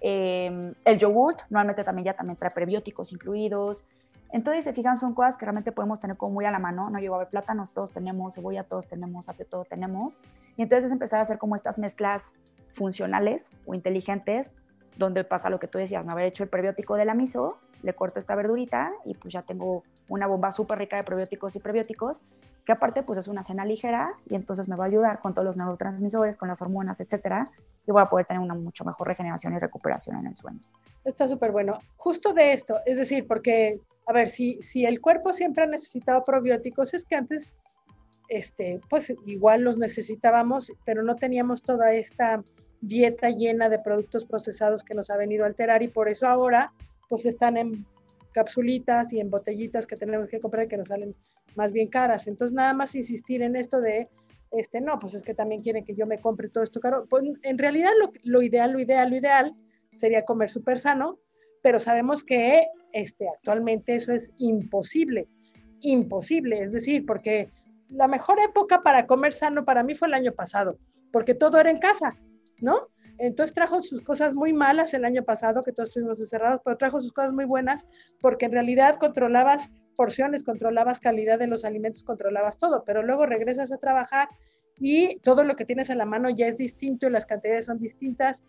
Eh, 0.00 0.74
el 0.84 0.98
yogurt 0.98 1.42
normalmente 1.48 1.84
también 1.84 2.06
ya 2.06 2.14
también 2.14 2.36
trae 2.36 2.50
prebióticos 2.50 3.12
incluidos. 3.12 3.86
Entonces, 4.32 4.64
se 4.64 4.72
fijan, 4.72 4.96
son 4.96 5.14
cosas 5.14 5.36
que 5.36 5.44
realmente 5.44 5.72
podemos 5.72 6.00
tener 6.00 6.16
como 6.16 6.34
muy 6.34 6.44
a 6.44 6.50
la 6.50 6.58
mano. 6.58 6.90
No 6.90 6.98
llego 6.98 7.14
a 7.14 7.18
ver 7.18 7.28
plátanos, 7.28 7.72
todos 7.72 7.92
tenemos, 7.92 8.34
cebolla, 8.34 8.64
todos 8.64 8.88
tenemos, 8.88 9.28
apio, 9.28 9.46
todos 9.46 9.68
tenemos. 9.68 10.20
Y 10.56 10.62
entonces 10.62 10.86
es 10.86 10.92
empezar 10.92 11.20
a 11.20 11.22
hacer 11.22 11.38
como 11.38 11.54
estas 11.54 11.78
mezclas 11.78 12.32
funcionales 12.72 13.50
o 13.66 13.74
inteligentes 13.74 14.54
donde 14.96 15.24
pasa 15.24 15.50
lo 15.50 15.58
que 15.58 15.68
tú 15.68 15.78
decías, 15.78 16.06
no 16.06 16.12
haber 16.12 16.26
hecho 16.26 16.42
el 16.42 16.48
prebiótico 16.48 16.96
de 16.96 17.04
la 17.04 17.14
miso, 17.14 17.58
le 17.82 17.94
corto 17.94 18.18
esta 18.18 18.34
verdurita 18.34 18.92
y 19.04 19.14
pues 19.14 19.32
ya 19.32 19.42
tengo 19.42 19.82
una 20.08 20.26
bomba 20.26 20.50
súper 20.50 20.78
rica 20.78 20.96
de 20.96 21.04
probióticos 21.04 21.56
y 21.56 21.58
prebióticos, 21.58 22.22
que 22.64 22.72
aparte 22.72 23.02
pues 23.02 23.18
es 23.18 23.28
una 23.28 23.42
cena 23.42 23.64
ligera 23.64 24.12
y 24.28 24.34
entonces 24.34 24.68
me 24.68 24.76
va 24.76 24.84
a 24.84 24.86
ayudar 24.86 25.20
con 25.20 25.34
todos 25.34 25.44
los 25.44 25.56
neurotransmisores, 25.56 26.36
con 26.36 26.48
las 26.48 26.62
hormonas, 26.62 27.00
etcétera, 27.00 27.50
y 27.86 27.90
voy 27.90 28.02
a 28.02 28.06
poder 28.06 28.26
tener 28.26 28.40
una 28.40 28.54
mucho 28.54 28.84
mejor 28.84 29.08
regeneración 29.08 29.54
y 29.54 29.58
recuperación 29.58 30.16
en 30.18 30.26
el 30.26 30.36
sueño. 30.36 30.60
Está 31.04 31.26
súper 31.26 31.50
bueno. 31.50 31.78
Justo 31.96 32.32
de 32.32 32.52
esto, 32.52 32.78
es 32.86 32.98
decir, 32.98 33.26
porque, 33.26 33.80
a 34.06 34.12
ver, 34.12 34.28
si, 34.28 34.62
si 34.62 34.84
el 34.84 35.00
cuerpo 35.00 35.32
siempre 35.32 35.64
ha 35.64 35.66
necesitado 35.66 36.22
probióticos, 36.22 36.94
es 36.94 37.04
que 37.04 37.16
antes, 37.16 37.56
este, 38.28 38.80
pues 38.88 39.12
igual 39.26 39.62
los 39.62 39.78
necesitábamos, 39.78 40.72
pero 40.84 41.02
no 41.02 41.16
teníamos 41.16 41.62
toda 41.62 41.92
esta 41.92 42.42
dieta 42.82 43.30
llena 43.30 43.68
de 43.68 43.78
productos 43.78 44.26
procesados 44.26 44.82
que 44.82 44.94
nos 44.94 45.08
ha 45.08 45.16
venido 45.16 45.44
a 45.44 45.46
alterar 45.46 45.82
y 45.82 45.88
por 45.88 46.08
eso 46.08 46.26
ahora 46.26 46.72
pues 47.08 47.24
están 47.24 47.56
en 47.56 47.86
capsulitas 48.32 49.12
y 49.12 49.20
en 49.20 49.30
botellitas 49.30 49.86
que 49.86 49.96
tenemos 49.96 50.28
que 50.28 50.40
comprar 50.40 50.68
que 50.68 50.76
nos 50.76 50.88
salen 50.88 51.14
más 51.54 51.72
bien 51.72 51.88
caras. 51.88 52.26
Entonces 52.26 52.54
nada 52.54 52.74
más 52.74 52.94
insistir 52.94 53.42
en 53.42 53.56
esto 53.56 53.80
de, 53.80 54.08
este, 54.50 54.80
no, 54.80 54.98
pues 54.98 55.14
es 55.14 55.22
que 55.22 55.34
también 55.34 55.62
quieren 55.62 55.84
que 55.84 55.94
yo 55.94 56.06
me 56.06 56.18
compre 56.18 56.48
todo 56.48 56.64
esto 56.64 56.80
caro. 56.80 57.06
Pues 57.08 57.24
en 57.42 57.58
realidad 57.58 57.90
lo, 58.00 58.12
lo 58.24 58.42
ideal, 58.42 58.72
lo 58.72 58.80
ideal, 58.80 59.10
lo 59.10 59.16
ideal 59.16 59.54
sería 59.92 60.24
comer 60.24 60.50
súper 60.50 60.78
sano, 60.78 61.18
pero 61.62 61.78
sabemos 61.78 62.24
que 62.24 62.66
este, 62.92 63.28
actualmente 63.28 63.94
eso 63.94 64.12
es 64.12 64.32
imposible, 64.38 65.28
imposible, 65.80 66.60
es 66.60 66.72
decir, 66.72 67.06
porque 67.06 67.48
la 67.88 68.08
mejor 68.08 68.40
época 68.40 68.82
para 68.82 69.06
comer 69.06 69.32
sano 69.32 69.64
para 69.64 69.82
mí 69.82 69.94
fue 69.94 70.08
el 70.08 70.14
año 70.14 70.32
pasado, 70.32 70.78
porque 71.12 71.34
todo 71.34 71.60
era 71.60 71.70
en 71.70 71.78
casa. 71.78 72.16
¿No? 72.62 72.88
Entonces 73.18 73.54
trajo 73.54 73.82
sus 73.82 74.00
cosas 74.00 74.34
muy 74.34 74.52
malas 74.52 74.94
el 74.94 75.04
año 75.04 75.22
pasado, 75.22 75.62
que 75.62 75.72
todos 75.72 75.90
estuvimos 75.90 76.18
encerrados, 76.20 76.60
pero 76.64 76.76
trajo 76.76 77.00
sus 77.00 77.12
cosas 77.12 77.32
muy 77.32 77.44
buenas 77.44 77.86
porque 78.20 78.46
en 78.46 78.52
realidad 78.52 78.96
controlabas 78.96 79.70
porciones, 79.96 80.44
controlabas 80.44 81.00
calidad 81.00 81.38
de 81.38 81.46
los 81.46 81.64
alimentos, 81.64 82.04
controlabas 82.04 82.58
todo, 82.58 82.82
pero 82.84 83.02
luego 83.02 83.26
regresas 83.26 83.70
a 83.72 83.78
trabajar 83.78 84.28
y 84.78 85.18
todo 85.20 85.44
lo 85.44 85.54
que 85.54 85.64
tienes 85.64 85.90
en 85.90 85.98
la 85.98 86.06
mano 86.06 86.30
ya 86.30 86.46
es 86.46 86.56
distinto 86.56 87.06
y 87.06 87.10
las 87.10 87.26
cantidades 87.26 87.66
son 87.66 87.78
distintas 87.78 88.42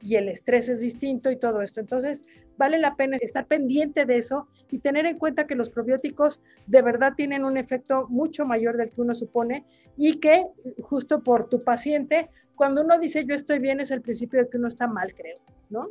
y 0.00 0.16
el 0.16 0.28
estrés 0.28 0.68
es 0.68 0.80
distinto 0.80 1.30
y 1.30 1.36
todo 1.36 1.62
esto. 1.62 1.80
Entonces, 1.80 2.24
vale 2.58 2.78
la 2.78 2.94
pena 2.94 3.16
estar 3.20 3.46
pendiente 3.46 4.04
de 4.04 4.18
eso 4.18 4.48
y 4.70 4.78
tener 4.78 5.06
en 5.06 5.18
cuenta 5.18 5.46
que 5.46 5.54
los 5.54 5.70
probióticos 5.70 6.42
de 6.66 6.82
verdad 6.82 7.14
tienen 7.16 7.44
un 7.44 7.56
efecto 7.56 8.06
mucho 8.08 8.44
mayor 8.44 8.76
del 8.76 8.90
que 8.90 9.00
uno 9.00 9.14
supone 9.14 9.64
y 9.96 10.20
que 10.20 10.44
justo 10.82 11.22
por 11.22 11.48
tu 11.48 11.62
paciente 11.62 12.28
cuando 12.56 12.82
uno 12.82 12.98
dice 12.98 13.24
yo 13.24 13.34
estoy 13.34 13.58
bien 13.58 13.80
es 13.80 13.90
el 13.90 14.02
principio 14.02 14.40
de 14.40 14.48
que 14.48 14.56
uno 14.56 14.68
está 14.68 14.86
mal, 14.86 15.14
creo, 15.14 15.38
¿no? 15.70 15.88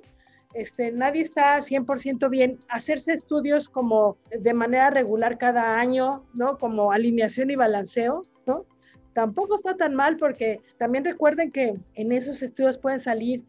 Este, 0.54 0.92
nadie 0.92 1.22
está 1.22 1.58
100% 1.58 2.30
bien. 2.30 2.60
Hacerse 2.70 3.14
estudios 3.14 3.70
como 3.70 4.18
de 4.30 4.54
manera 4.54 4.92
regular 4.92 5.38
cada 5.38 5.80
año, 5.80 6.24
¿no? 6.34 6.58
Como 6.58 6.92
alineación 6.92 7.50
y 7.50 7.56
balanceo, 7.56 8.24
¿no? 8.46 8.66
Tampoco 9.14 9.56
está 9.56 9.76
tan 9.76 9.96
mal 9.96 10.18
porque 10.18 10.62
también 10.78 11.06
recuerden 11.06 11.52
que 11.52 11.76
en 11.96 12.12
esos 12.12 12.44
estudios 12.44 12.78
pueden 12.78 13.00
salir 13.00 13.44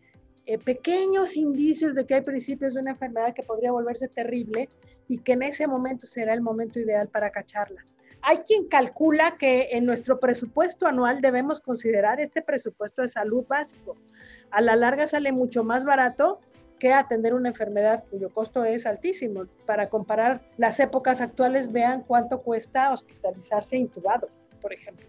eh, 0.46 0.59
pequeños 0.59 1.37
indicios 1.37 1.94
de 1.94 2.07
que 2.07 2.14
hay 2.14 2.20
principios 2.22 2.74
de 2.74 2.81
una 2.81 2.92
enfermedad 2.92 3.35
que 3.35 3.42
podría 3.42 3.72
volverse 3.72 4.09
terrible 4.09 4.68
y 5.09 5.18
que 5.18 5.33
en 5.33 5.42
ese 5.42 5.66
momento 5.66 6.07
será 6.07 6.35
el 6.35 6.42
momento 6.42 6.81
ideal 6.81 7.09
para 7.09 7.31
cacharlas. 7.31 7.94
Hay 8.26 8.38
quien 8.38 8.68
calcula 8.68 9.37
que 9.38 9.68
en 9.72 9.84
nuestro 9.84 10.18
presupuesto 10.18 10.87
anual 10.87 11.20
debemos 11.20 11.60
considerar 11.60 12.20
este 12.20 12.40
presupuesto 12.40 13.02
de 13.02 13.08
salud 13.08 13.44
básico. 13.46 13.96
A 14.50 14.62
la 14.62 14.76
larga 14.76 15.06
sale 15.06 15.30
mucho 15.30 15.62
más 15.62 15.84
barato 15.84 16.40
que 16.78 16.92
atender 16.92 17.34
una 17.34 17.50
enfermedad 17.50 18.04
cuyo 18.10 18.30
costo 18.30 18.64
es 18.64 18.87
altísimo. 18.87 19.44
Para 19.66 19.90
comparar 19.90 20.40
las 20.56 20.80
épocas 20.80 21.20
actuales, 21.20 21.70
vean 21.70 22.02
cuánto 22.02 22.40
cuesta 22.40 22.92
hospitalizarse 22.92 23.76
intubado, 23.76 24.30
por 24.62 24.72
ejemplo. 24.72 25.06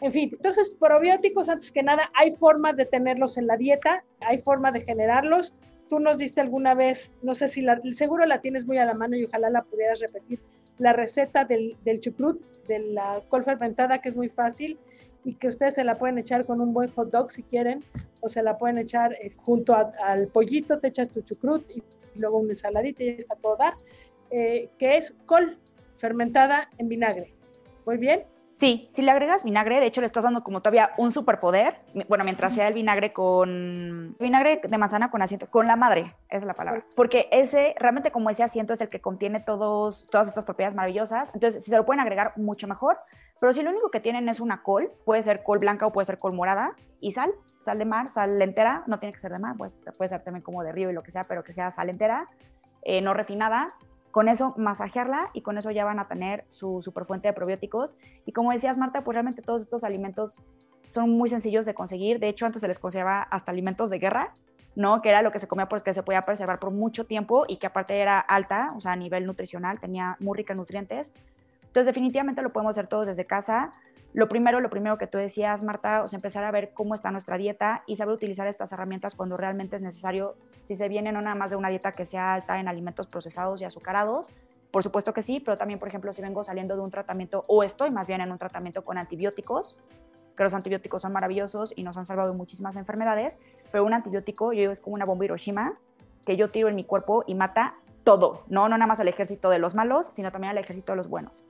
En 0.00 0.10
fin, 0.10 0.30
entonces 0.32 0.70
probióticos, 0.70 1.50
antes 1.50 1.70
que 1.70 1.82
nada, 1.82 2.10
hay 2.14 2.32
forma 2.32 2.72
de 2.72 2.86
tenerlos 2.86 3.38
en 3.38 3.46
la 3.46 3.56
dieta, 3.56 4.04
hay 4.20 4.38
forma 4.38 4.72
de 4.72 4.80
generarlos. 4.80 5.54
Tú 5.88 6.00
nos 6.00 6.18
diste 6.18 6.40
alguna 6.40 6.74
vez, 6.74 7.12
no 7.22 7.34
sé 7.34 7.46
si 7.46 7.60
la, 7.60 7.80
seguro 7.92 8.24
la 8.24 8.40
tienes 8.40 8.66
muy 8.66 8.78
a 8.78 8.86
la 8.86 8.94
mano 8.94 9.16
y 9.16 9.24
ojalá 9.24 9.50
la 9.50 9.62
pudieras 9.62 10.00
repetir, 10.00 10.40
la 10.78 10.92
receta 10.92 11.44
del, 11.44 11.76
del 11.84 12.00
chucrut, 12.00 12.40
de 12.66 12.78
la 12.78 13.22
col 13.28 13.42
fermentada, 13.42 14.00
que 14.00 14.08
es 14.08 14.16
muy 14.16 14.28
fácil 14.28 14.78
y 15.24 15.34
que 15.34 15.48
ustedes 15.48 15.74
se 15.74 15.84
la 15.84 15.98
pueden 15.98 16.18
echar 16.18 16.44
con 16.44 16.60
un 16.60 16.72
buen 16.72 16.90
hot 16.90 17.10
dog 17.10 17.30
si 17.30 17.42
quieren, 17.42 17.84
o 18.20 18.28
se 18.28 18.42
la 18.42 18.58
pueden 18.58 18.78
echar 18.78 19.16
junto 19.42 19.74
al 19.74 20.28
pollito, 20.28 20.78
te 20.78 20.88
echas 20.88 21.10
tu 21.10 21.22
chucrut 21.22 21.68
y, 21.70 21.82
luego 22.14 22.38
una 22.38 22.50
ensaladita 22.50 23.02
y 23.04 23.08
está 23.08 23.36
todo 23.36 23.56
dar, 23.56 23.74
eh, 24.30 24.68
que 24.78 24.98
es 24.98 25.14
col 25.24 25.58
fermentada 25.96 26.68
en 26.76 26.88
vinagre. 26.88 27.32
¿Muy 27.86 27.96
bien? 27.96 28.24
Sí, 28.52 28.90
si 28.92 29.00
le 29.00 29.10
agregas 29.10 29.44
vinagre, 29.44 29.80
de 29.80 29.86
hecho 29.86 30.02
le 30.02 30.06
estás 30.06 30.24
dando 30.24 30.44
como 30.44 30.60
todavía 30.60 30.90
un 30.98 31.10
superpoder. 31.10 31.80
Bueno, 32.08 32.24
mientras 32.24 32.54
sea 32.54 32.68
el 32.68 32.74
vinagre 32.74 33.12
con 33.12 34.14
vinagre 34.20 34.60
de 34.62 34.78
manzana 34.78 35.10
con 35.10 35.22
asiento, 35.22 35.48
con 35.48 35.66
la 35.66 35.74
madre, 35.74 36.14
es 36.28 36.44
la 36.44 36.52
palabra. 36.52 36.84
Porque 36.94 37.28
ese, 37.32 37.74
realmente 37.78 38.10
como 38.10 38.28
ese 38.28 38.42
asiento 38.42 38.74
es 38.74 38.80
el 38.82 38.90
que 38.90 39.00
contiene 39.00 39.40
todos, 39.40 40.06
todas 40.10 40.28
estas 40.28 40.44
propiedades 40.44 40.74
maravillosas. 40.74 41.30
Entonces, 41.34 41.64
si 41.64 41.70
se 41.70 41.76
lo 41.76 41.86
pueden 41.86 42.00
agregar, 42.00 42.34
mucho 42.36 42.68
mejor. 42.68 42.98
Pero 43.40 43.54
si 43.54 43.62
lo 43.62 43.70
único 43.70 43.90
que 43.90 44.00
tienen 44.00 44.28
es 44.28 44.38
una 44.38 44.62
col, 44.62 44.92
puede 45.04 45.22
ser 45.22 45.42
col 45.42 45.58
blanca 45.58 45.86
o 45.86 45.92
puede 45.92 46.04
ser 46.04 46.18
col 46.18 46.32
morada, 46.32 46.76
y 47.00 47.10
sal, 47.10 47.32
sal 47.58 47.78
de 47.78 47.84
mar, 47.84 48.08
sal 48.08 48.40
entera, 48.40 48.84
no 48.86 49.00
tiene 49.00 49.12
que 49.12 49.18
ser 49.18 49.32
de 49.32 49.40
mar, 49.40 49.56
pues 49.58 49.74
puede 49.96 50.08
ser 50.08 50.22
también 50.22 50.44
como 50.44 50.62
de 50.62 50.70
río 50.70 50.90
y 50.90 50.92
lo 50.92 51.02
que 51.02 51.10
sea, 51.10 51.24
pero 51.24 51.42
que 51.42 51.52
sea 51.52 51.72
sal 51.72 51.88
entera, 51.88 52.28
eh, 52.82 53.00
no 53.00 53.14
refinada, 53.14 53.74
con 54.12 54.28
eso 54.28 54.54
masajearla 54.56 55.30
y 55.32 55.40
con 55.40 55.58
eso 55.58 55.70
ya 55.72 55.84
van 55.84 55.98
a 55.98 56.06
tener 56.06 56.44
su 56.48 56.82
superfuente 56.82 57.28
de 57.28 57.34
probióticos. 57.34 57.96
Y 58.26 58.32
como 58.32 58.52
decías, 58.52 58.78
Marta, 58.78 59.02
pues 59.02 59.14
realmente 59.14 59.42
todos 59.42 59.62
estos 59.62 59.82
alimentos 59.82 60.38
son 60.86 61.10
muy 61.10 61.28
sencillos 61.28 61.66
de 61.66 61.74
conseguir. 61.74 62.20
De 62.20 62.28
hecho, 62.28 62.46
antes 62.46 62.60
se 62.60 62.68
les 62.68 62.78
conservaba 62.78 63.22
hasta 63.22 63.50
alimentos 63.50 63.88
de 63.90 63.98
guerra, 63.98 64.34
¿no? 64.76 65.00
Que 65.00 65.08
era 65.08 65.22
lo 65.22 65.32
que 65.32 65.38
se 65.38 65.48
comía 65.48 65.68
porque 65.68 65.94
se 65.94 66.02
podía 66.02 66.22
preservar 66.22 66.58
por 66.58 66.70
mucho 66.70 67.06
tiempo 67.06 67.46
y 67.48 67.56
que 67.56 67.66
aparte 67.66 67.98
era 67.98 68.20
alta, 68.20 68.72
o 68.76 68.80
sea, 68.80 68.92
a 68.92 68.96
nivel 68.96 69.26
nutricional, 69.26 69.80
tenía 69.80 70.16
muy 70.20 70.36
ricos 70.36 70.56
nutrientes. 70.56 71.10
Entonces, 71.72 71.86
definitivamente 71.86 72.42
lo 72.42 72.52
podemos 72.52 72.76
hacer 72.76 72.86
todo 72.86 73.06
desde 73.06 73.24
casa. 73.24 73.72
Lo 74.12 74.28
primero, 74.28 74.60
lo 74.60 74.68
primero 74.68 74.98
que 74.98 75.06
tú 75.06 75.16
decías, 75.16 75.62
Marta, 75.62 76.02
o 76.02 76.08
sea, 76.08 76.18
empezar 76.18 76.44
a 76.44 76.50
ver 76.50 76.72
cómo 76.74 76.94
está 76.94 77.10
nuestra 77.10 77.38
dieta 77.38 77.82
y 77.86 77.96
saber 77.96 78.14
utilizar 78.14 78.46
estas 78.46 78.70
herramientas 78.72 79.14
cuando 79.14 79.38
realmente 79.38 79.76
es 79.76 79.82
necesario. 79.82 80.34
Si 80.64 80.74
se 80.74 80.86
viene 80.90 81.12
no 81.12 81.22
nada 81.22 81.34
más 81.34 81.50
de 81.50 81.56
una 81.56 81.70
dieta 81.70 81.92
que 81.92 82.04
sea 82.04 82.34
alta 82.34 82.60
en 82.60 82.68
alimentos 82.68 83.06
procesados 83.06 83.62
y 83.62 83.64
azucarados, 83.64 84.30
por 84.70 84.82
supuesto 84.82 85.14
que 85.14 85.22
sí, 85.22 85.40
pero 85.40 85.56
también, 85.56 85.78
por 85.78 85.88
ejemplo, 85.88 86.12
si 86.12 86.20
vengo 86.20 86.44
saliendo 86.44 86.76
de 86.76 86.82
un 86.82 86.90
tratamiento 86.90 87.42
o 87.48 87.62
estoy 87.62 87.90
más 87.90 88.06
bien 88.06 88.20
en 88.20 88.30
un 88.30 88.36
tratamiento 88.36 88.84
con 88.84 88.98
antibióticos, 88.98 89.78
que 90.36 90.44
los 90.44 90.52
antibióticos 90.52 91.00
son 91.00 91.14
maravillosos 91.14 91.72
y 91.74 91.82
nos 91.82 91.96
han 91.96 92.04
salvado 92.04 92.32
de 92.32 92.36
muchísimas 92.36 92.76
enfermedades, 92.76 93.38
pero 93.70 93.82
un 93.82 93.94
antibiótico, 93.94 94.52
yo 94.52 94.60
digo, 94.60 94.72
es 94.72 94.82
como 94.82 94.94
una 94.94 95.06
bomba 95.06 95.24
Hiroshima 95.24 95.72
que 96.26 96.36
yo 96.36 96.50
tiro 96.50 96.68
en 96.68 96.74
mi 96.74 96.84
cuerpo 96.84 97.24
y 97.26 97.34
mata 97.34 97.76
todo, 98.04 98.44
no, 98.48 98.68
no 98.68 98.76
nada 98.76 98.86
más 98.86 99.00
al 99.00 99.08
ejército 99.08 99.48
de 99.48 99.58
los 99.58 99.74
malos, 99.74 100.08
sino 100.08 100.30
también 100.30 100.50
al 100.50 100.58
ejército 100.58 100.92
de 100.92 100.96
los 100.96 101.08
buenos. 101.08 101.44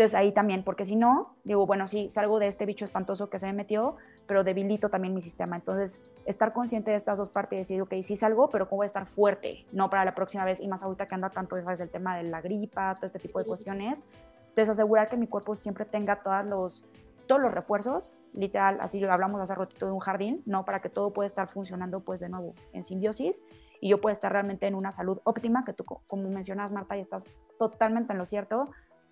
Entonces 0.00 0.18
ahí 0.18 0.32
también, 0.32 0.64
porque 0.64 0.86
si 0.86 0.96
no, 0.96 1.34
digo, 1.44 1.66
bueno, 1.66 1.86
sí, 1.86 2.08
salgo 2.08 2.38
de 2.38 2.46
este 2.46 2.64
bicho 2.64 2.86
espantoso 2.86 3.28
que 3.28 3.38
se 3.38 3.44
me 3.44 3.52
metió, 3.52 3.96
pero 4.26 4.44
debilito 4.44 4.88
también 4.88 5.12
mi 5.12 5.20
sistema. 5.20 5.56
Entonces, 5.56 6.00
estar 6.24 6.54
consciente 6.54 6.92
de 6.92 6.96
estas 6.96 7.18
dos 7.18 7.28
partes 7.28 7.52
y 7.52 7.58
decir, 7.58 7.82
ok, 7.82 7.92
sí 8.00 8.16
salgo, 8.16 8.48
pero 8.48 8.66
¿cómo 8.66 8.78
voy 8.78 8.84
a 8.84 8.86
estar 8.86 9.04
fuerte? 9.04 9.66
No 9.72 9.90
para 9.90 10.06
la 10.06 10.14
próxima 10.14 10.46
vez, 10.46 10.58
y 10.58 10.68
más 10.68 10.82
ahorita 10.82 11.06
que 11.06 11.14
anda 11.16 11.28
tanto, 11.28 11.60
¿sabes? 11.60 11.80
El 11.80 11.90
tema 11.90 12.16
de 12.16 12.22
la 12.22 12.40
gripa, 12.40 12.94
todo 12.94 13.04
este 13.04 13.18
tipo 13.18 13.40
de 13.40 13.44
cuestiones. 13.44 14.06
Entonces, 14.48 14.70
asegurar 14.70 15.10
que 15.10 15.18
mi 15.18 15.26
cuerpo 15.26 15.54
siempre 15.54 15.84
tenga 15.84 16.22
todos 16.22 16.46
los, 16.46 16.86
todos 17.26 17.42
los 17.42 17.52
refuerzos, 17.52 18.14
literal, 18.32 18.78
así 18.80 19.00
lo 19.00 19.12
hablamos 19.12 19.38
hace 19.42 19.54
ratito 19.54 19.84
de 19.84 19.92
un 19.92 20.00
jardín, 20.00 20.42
¿no? 20.46 20.64
Para 20.64 20.80
que 20.80 20.88
todo 20.88 21.12
pueda 21.12 21.26
estar 21.26 21.46
funcionando, 21.48 22.00
pues, 22.00 22.20
de 22.20 22.30
nuevo, 22.30 22.54
en 22.72 22.84
simbiosis 22.84 23.42
y 23.82 23.90
yo 23.90 24.00
pueda 24.00 24.14
estar 24.14 24.32
realmente 24.32 24.66
en 24.66 24.74
una 24.74 24.92
salud 24.92 25.18
óptima, 25.24 25.64
que 25.66 25.74
tú, 25.74 25.84
como 25.84 26.30
mencionas, 26.30 26.72
Marta, 26.72 26.96
y 26.96 27.00
estás 27.00 27.26
totalmente 27.58 28.12
en 28.12 28.18
lo 28.18 28.24
cierto, 28.24 28.70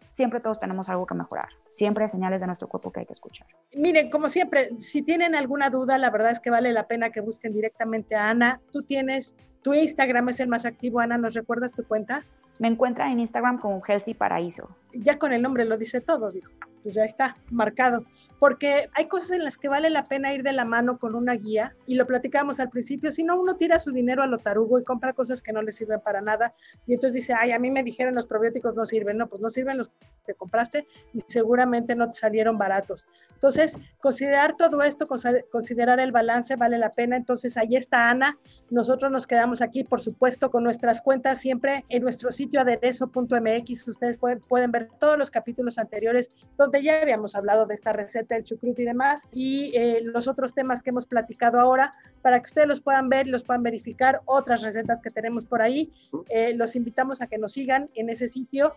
siempre 0.08 0.40
todos 0.40 0.58
tenemos 0.58 0.88
algo 0.88 1.06
que 1.06 1.14
mejorar. 1.14 1.48
Siempre 1.68 2.04
hay 2.04 2.08
señales 2.08 2.40
de 2.40 2.46
nuestro 2.46 2.68
cuerpo 2.68 2.92
que 2.92 3.00
hay 3.00 3.06
que 3.06 3.12
escuchar. 3.12 3.46
Miren, 3.74 4.10
como 4.10 4.28
siempre, 4.28 4.70
si 4.78 5.02
tienen 5.02 5.34
alguna 5.34 5.70
duda, 5.70 5.98
la 5.98 6.10
verdad 6.10 6.30
es 6.30 6.40
que 6.40 6.50
vale 6.50 6.72
la 6.72 6.86
pena 6.86 7.10
que 7.10 7.20
busquen 7.20 7.52
directamente 7.52 8.16
a 8.16 8.30
Ana. 8.30 8.60
Tú 8.72 8.82
tienes, 8.82 9.34
tu 9.62 9.74
Instagram 9.74 10.28
es 10.30 10.40
el 10.40 10.48
más 10.48 10.64
activo, 10.64 11.00
Ana, 11.00 11.18
¿nos 11.18 11.34
recuerdas 11.34 11.72
tu 11.72 11.84
cuenta? 11.84 12.24
Me 12.58 12.68
encuentran 12.68 13.12
en 13.12 13.20
Instagram 13.20 13.58
como 13.58 13.80
Healthy 13.86 14.14
Paraíso. 14.14 14.68
Ya 14.92 15.18
con 15.18 15.32
el 15.32 15.42
nombre 15.42 15.64
lo 15.64 15.76
dice 15.76 16.00
todo, 16.00 16.30
digo. 16.30 16.48
Pues 16.88 16.94
ya 16.94 17.04
está 17.04 17.36
marcado. 17.50 18.06
Porque 18.38 18.88
hay 18.94 19.08
cosas 19.08 19.32
en 19.32 19.44
las 19.44 19.58
que 19.58 19.68
vale 19.68 19.90
la 19.90 20.04
pena 20.04 20.32
ir 20.32 20.42
de 20.42 20.54
la 20.54 20.64
mano 20.64 20.98
con 20.98 21.14
una 21.14 21.34
guía 21.34 21.76
y 21.86 21.96
lo 21.96 22.06
platicábamos 22.06 22.60
al 22.60 22.70
principio, 22.70 23.10
si 23.10 23.24
no 23.24 23.38
uno 23.38 23.56
tira 23.56 23.78
su 23.78 23.92
dinero 23.92 24.22
a 24.22 24.26
lo 24.26 24.38
tarugo 24.38 24.78
y 24.78 24.84
compra 24.84 25.12
cosas 25.12 25.42
que 25.42 25.52
no 25.52 25.60
le 25.60 25.70
sirven 25.70 26.00
para 26.00 26.22
nada 26.22 26.54
y 26.86 26.94
entonces 26.94 27.12
dice, 27.12 27.34
ay, 27.34 27.52
a 27.52 27.58
mí 27.58 27.70
me 27.70 27.82
dijeron 27.82 28.14
los 28.14 28.24
probióticos 28.24 28.74
no 28.74 28.86
sirven, 28.86 29.18
no, 29.18 29.28
pues 29.28 29.42
no 29.42 29.50
sirven 29.50 29.76
los 29.76 29.90
que 30.28 30.34
compraste 30.34 30.86
y 31.12 31.20
seguramente 31.26 31.94
no 31.94 32.06
te 32.06 32.12
salieron 32.12 32.58
baratos. 32.58 33.06
Entonces, 33.38 33.78
considerar 34.00 34.56
todo 34.56 34.82
esto, 34.82 35.06
considerar 35.06 36.00
el 36.00 36.10
balance 36.10 36.56
vale 36.56 36.76
la 36.76 36.90
pena, 36.90 37.16
entonces 37.16 37.56
ahí 37.56 37.76
está 37.76 38.10
Ana, 38.10 38.36
nosotros 38.68 39.12
nos 39.12 39.28
quedamos 39.28 39.62
aquí, 39.62 39.84
por 39.84 40.00
supuesto, 40.00 40.50
con 40.50 40.64
nuestras 40.64 41.00
cuentas 41.00 41.38
siempre 41.38 41.84
en 41.88 42.02
nuestro 42.02 42.32
sitio 42.32 42.60
aderezo.mx, 42.60 43.86
ustedes 43.86 44.18
pueden, 44.18 44.40
pueden 44.40 44.72
ver 44.72 44.88
todos 44.98 45.16
los 45.16 45.30
capítulos 45.30 45.78
anteriores 45.78 46.34
donde 46.56 46.82
ya 46.82 47.00
habíamos 47.00 47.36
hablado 47.36 47.64
de 47.66 47.74
esta 47.74 47.92
receta 47.92 48.34
el 48.34 48.42
chucrut 48.42 48.76
y 48.80 48.84
demás, 48.84 49.22
y 49.32 49.70
eh, 49.76 50.00
los 50.02 50.26
otros 50.26 50.52
temas 50.52 50.82
que 50.82 50.90
hemos 50.90 51.06
platicado 51.06 51.60
ahora, 51.60 51.92
para 52.22 52.40
que 52.40 52.46
ustedes 52.46 52.66
los 52.66 52.80
puedan 52.80 53.08
ver 53.08 53.28
y 53.28 53.30
los 53.30 53.44
puedan 53.44 53.62
verificar, 53.62 54.20
otras 54.24 54.62
recetas 54.62 55.00
que 55.00 55.10
tenemos 55.10 55.44
por 55.44 55.62
ahí. 55.62 55.92
Eh, 56.28 56.54
los 56.54 56.74
invitamos 56.74 57.22
a 57.22 57.28
que 57.28 57.38
nos 57.38 57.52
sigan 57.52 57.88
en 57.94 58.10
ese 58.10 58.26
sitio, 58.26 58.74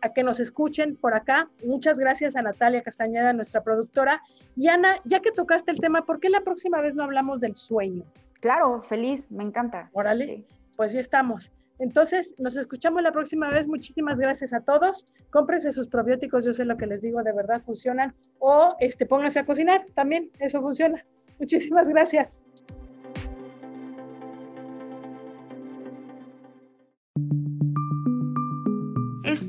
a 0.00 0.12
que 0.12 0.22
nos 0.22 0.40
escuchen 0.40 0.81
por 1.00 1.14
acá. 1.14 1.48
Muchas 1.64 1.98
gracias 1.98 2.36
a 2.36 2.42
Natalia 2.42 2.82
Castañeda, 2.82 3.32
nuestra 3.32 3.62
productora. 3.62 4.22
Y 4.56 4.68
Ana, 4.68 4.96
ya 5.04 5.20
que 5.20 5.32
tocaste 5.32 5.70
el 5.70 5.80
tema, 5.80 6.04
¿por 6.04 6.20
qué 6.20 6.28
la 6.28 6.42
próxima 6.42 6.80
vez 6.80 6.94
no 6.94 7.04
hablamos 7.04 7.40
del 7.40 7.56
sueño? 7.56 8.04
Claro, 8.40 8.82
feliz, 8.82 9.30
me 9.30 9.44
encanta. 9.44 9.88
Órale, 9.92 10.44
pues 10.76 10.92
ya 10.92 11.00
estamos. 11.00 11.50
Entonces, 11.78 12.34
nos 12.38 12.56
escuchamos 12.56 13.02
la 13.02 13.12
próxima 13.12 13.48
vez. 13.50 13.66
Muchísimas 13.66 14.18
gracias 14.18 14.52
a 14.52 14.60
todos. 14.60 15.06
Cómprense 15.30 15.72
sus 15.72 15.88
probióticos, 15.88 16.44
yo 16.44 16.52
sé 16.52 16.64
lo 16.64 16.76
que 16.76 16.86
les 16.86 17.02
digo, 17.02 17.22
de 17.22 17.32
verdad 17.32 17.60
funcionan. 17.60 18.14
O 18.38 18.76
este, 18.78 19.06
pónganse 19.06 19.40
a 19.40 19.46
cocinar, 19.46 19.86
también 19.94 20.30
eso 20.38 20.60
funciona. 20.60 21.04
Muchísimas 21.38 21.88
gracias. 21.88 22.42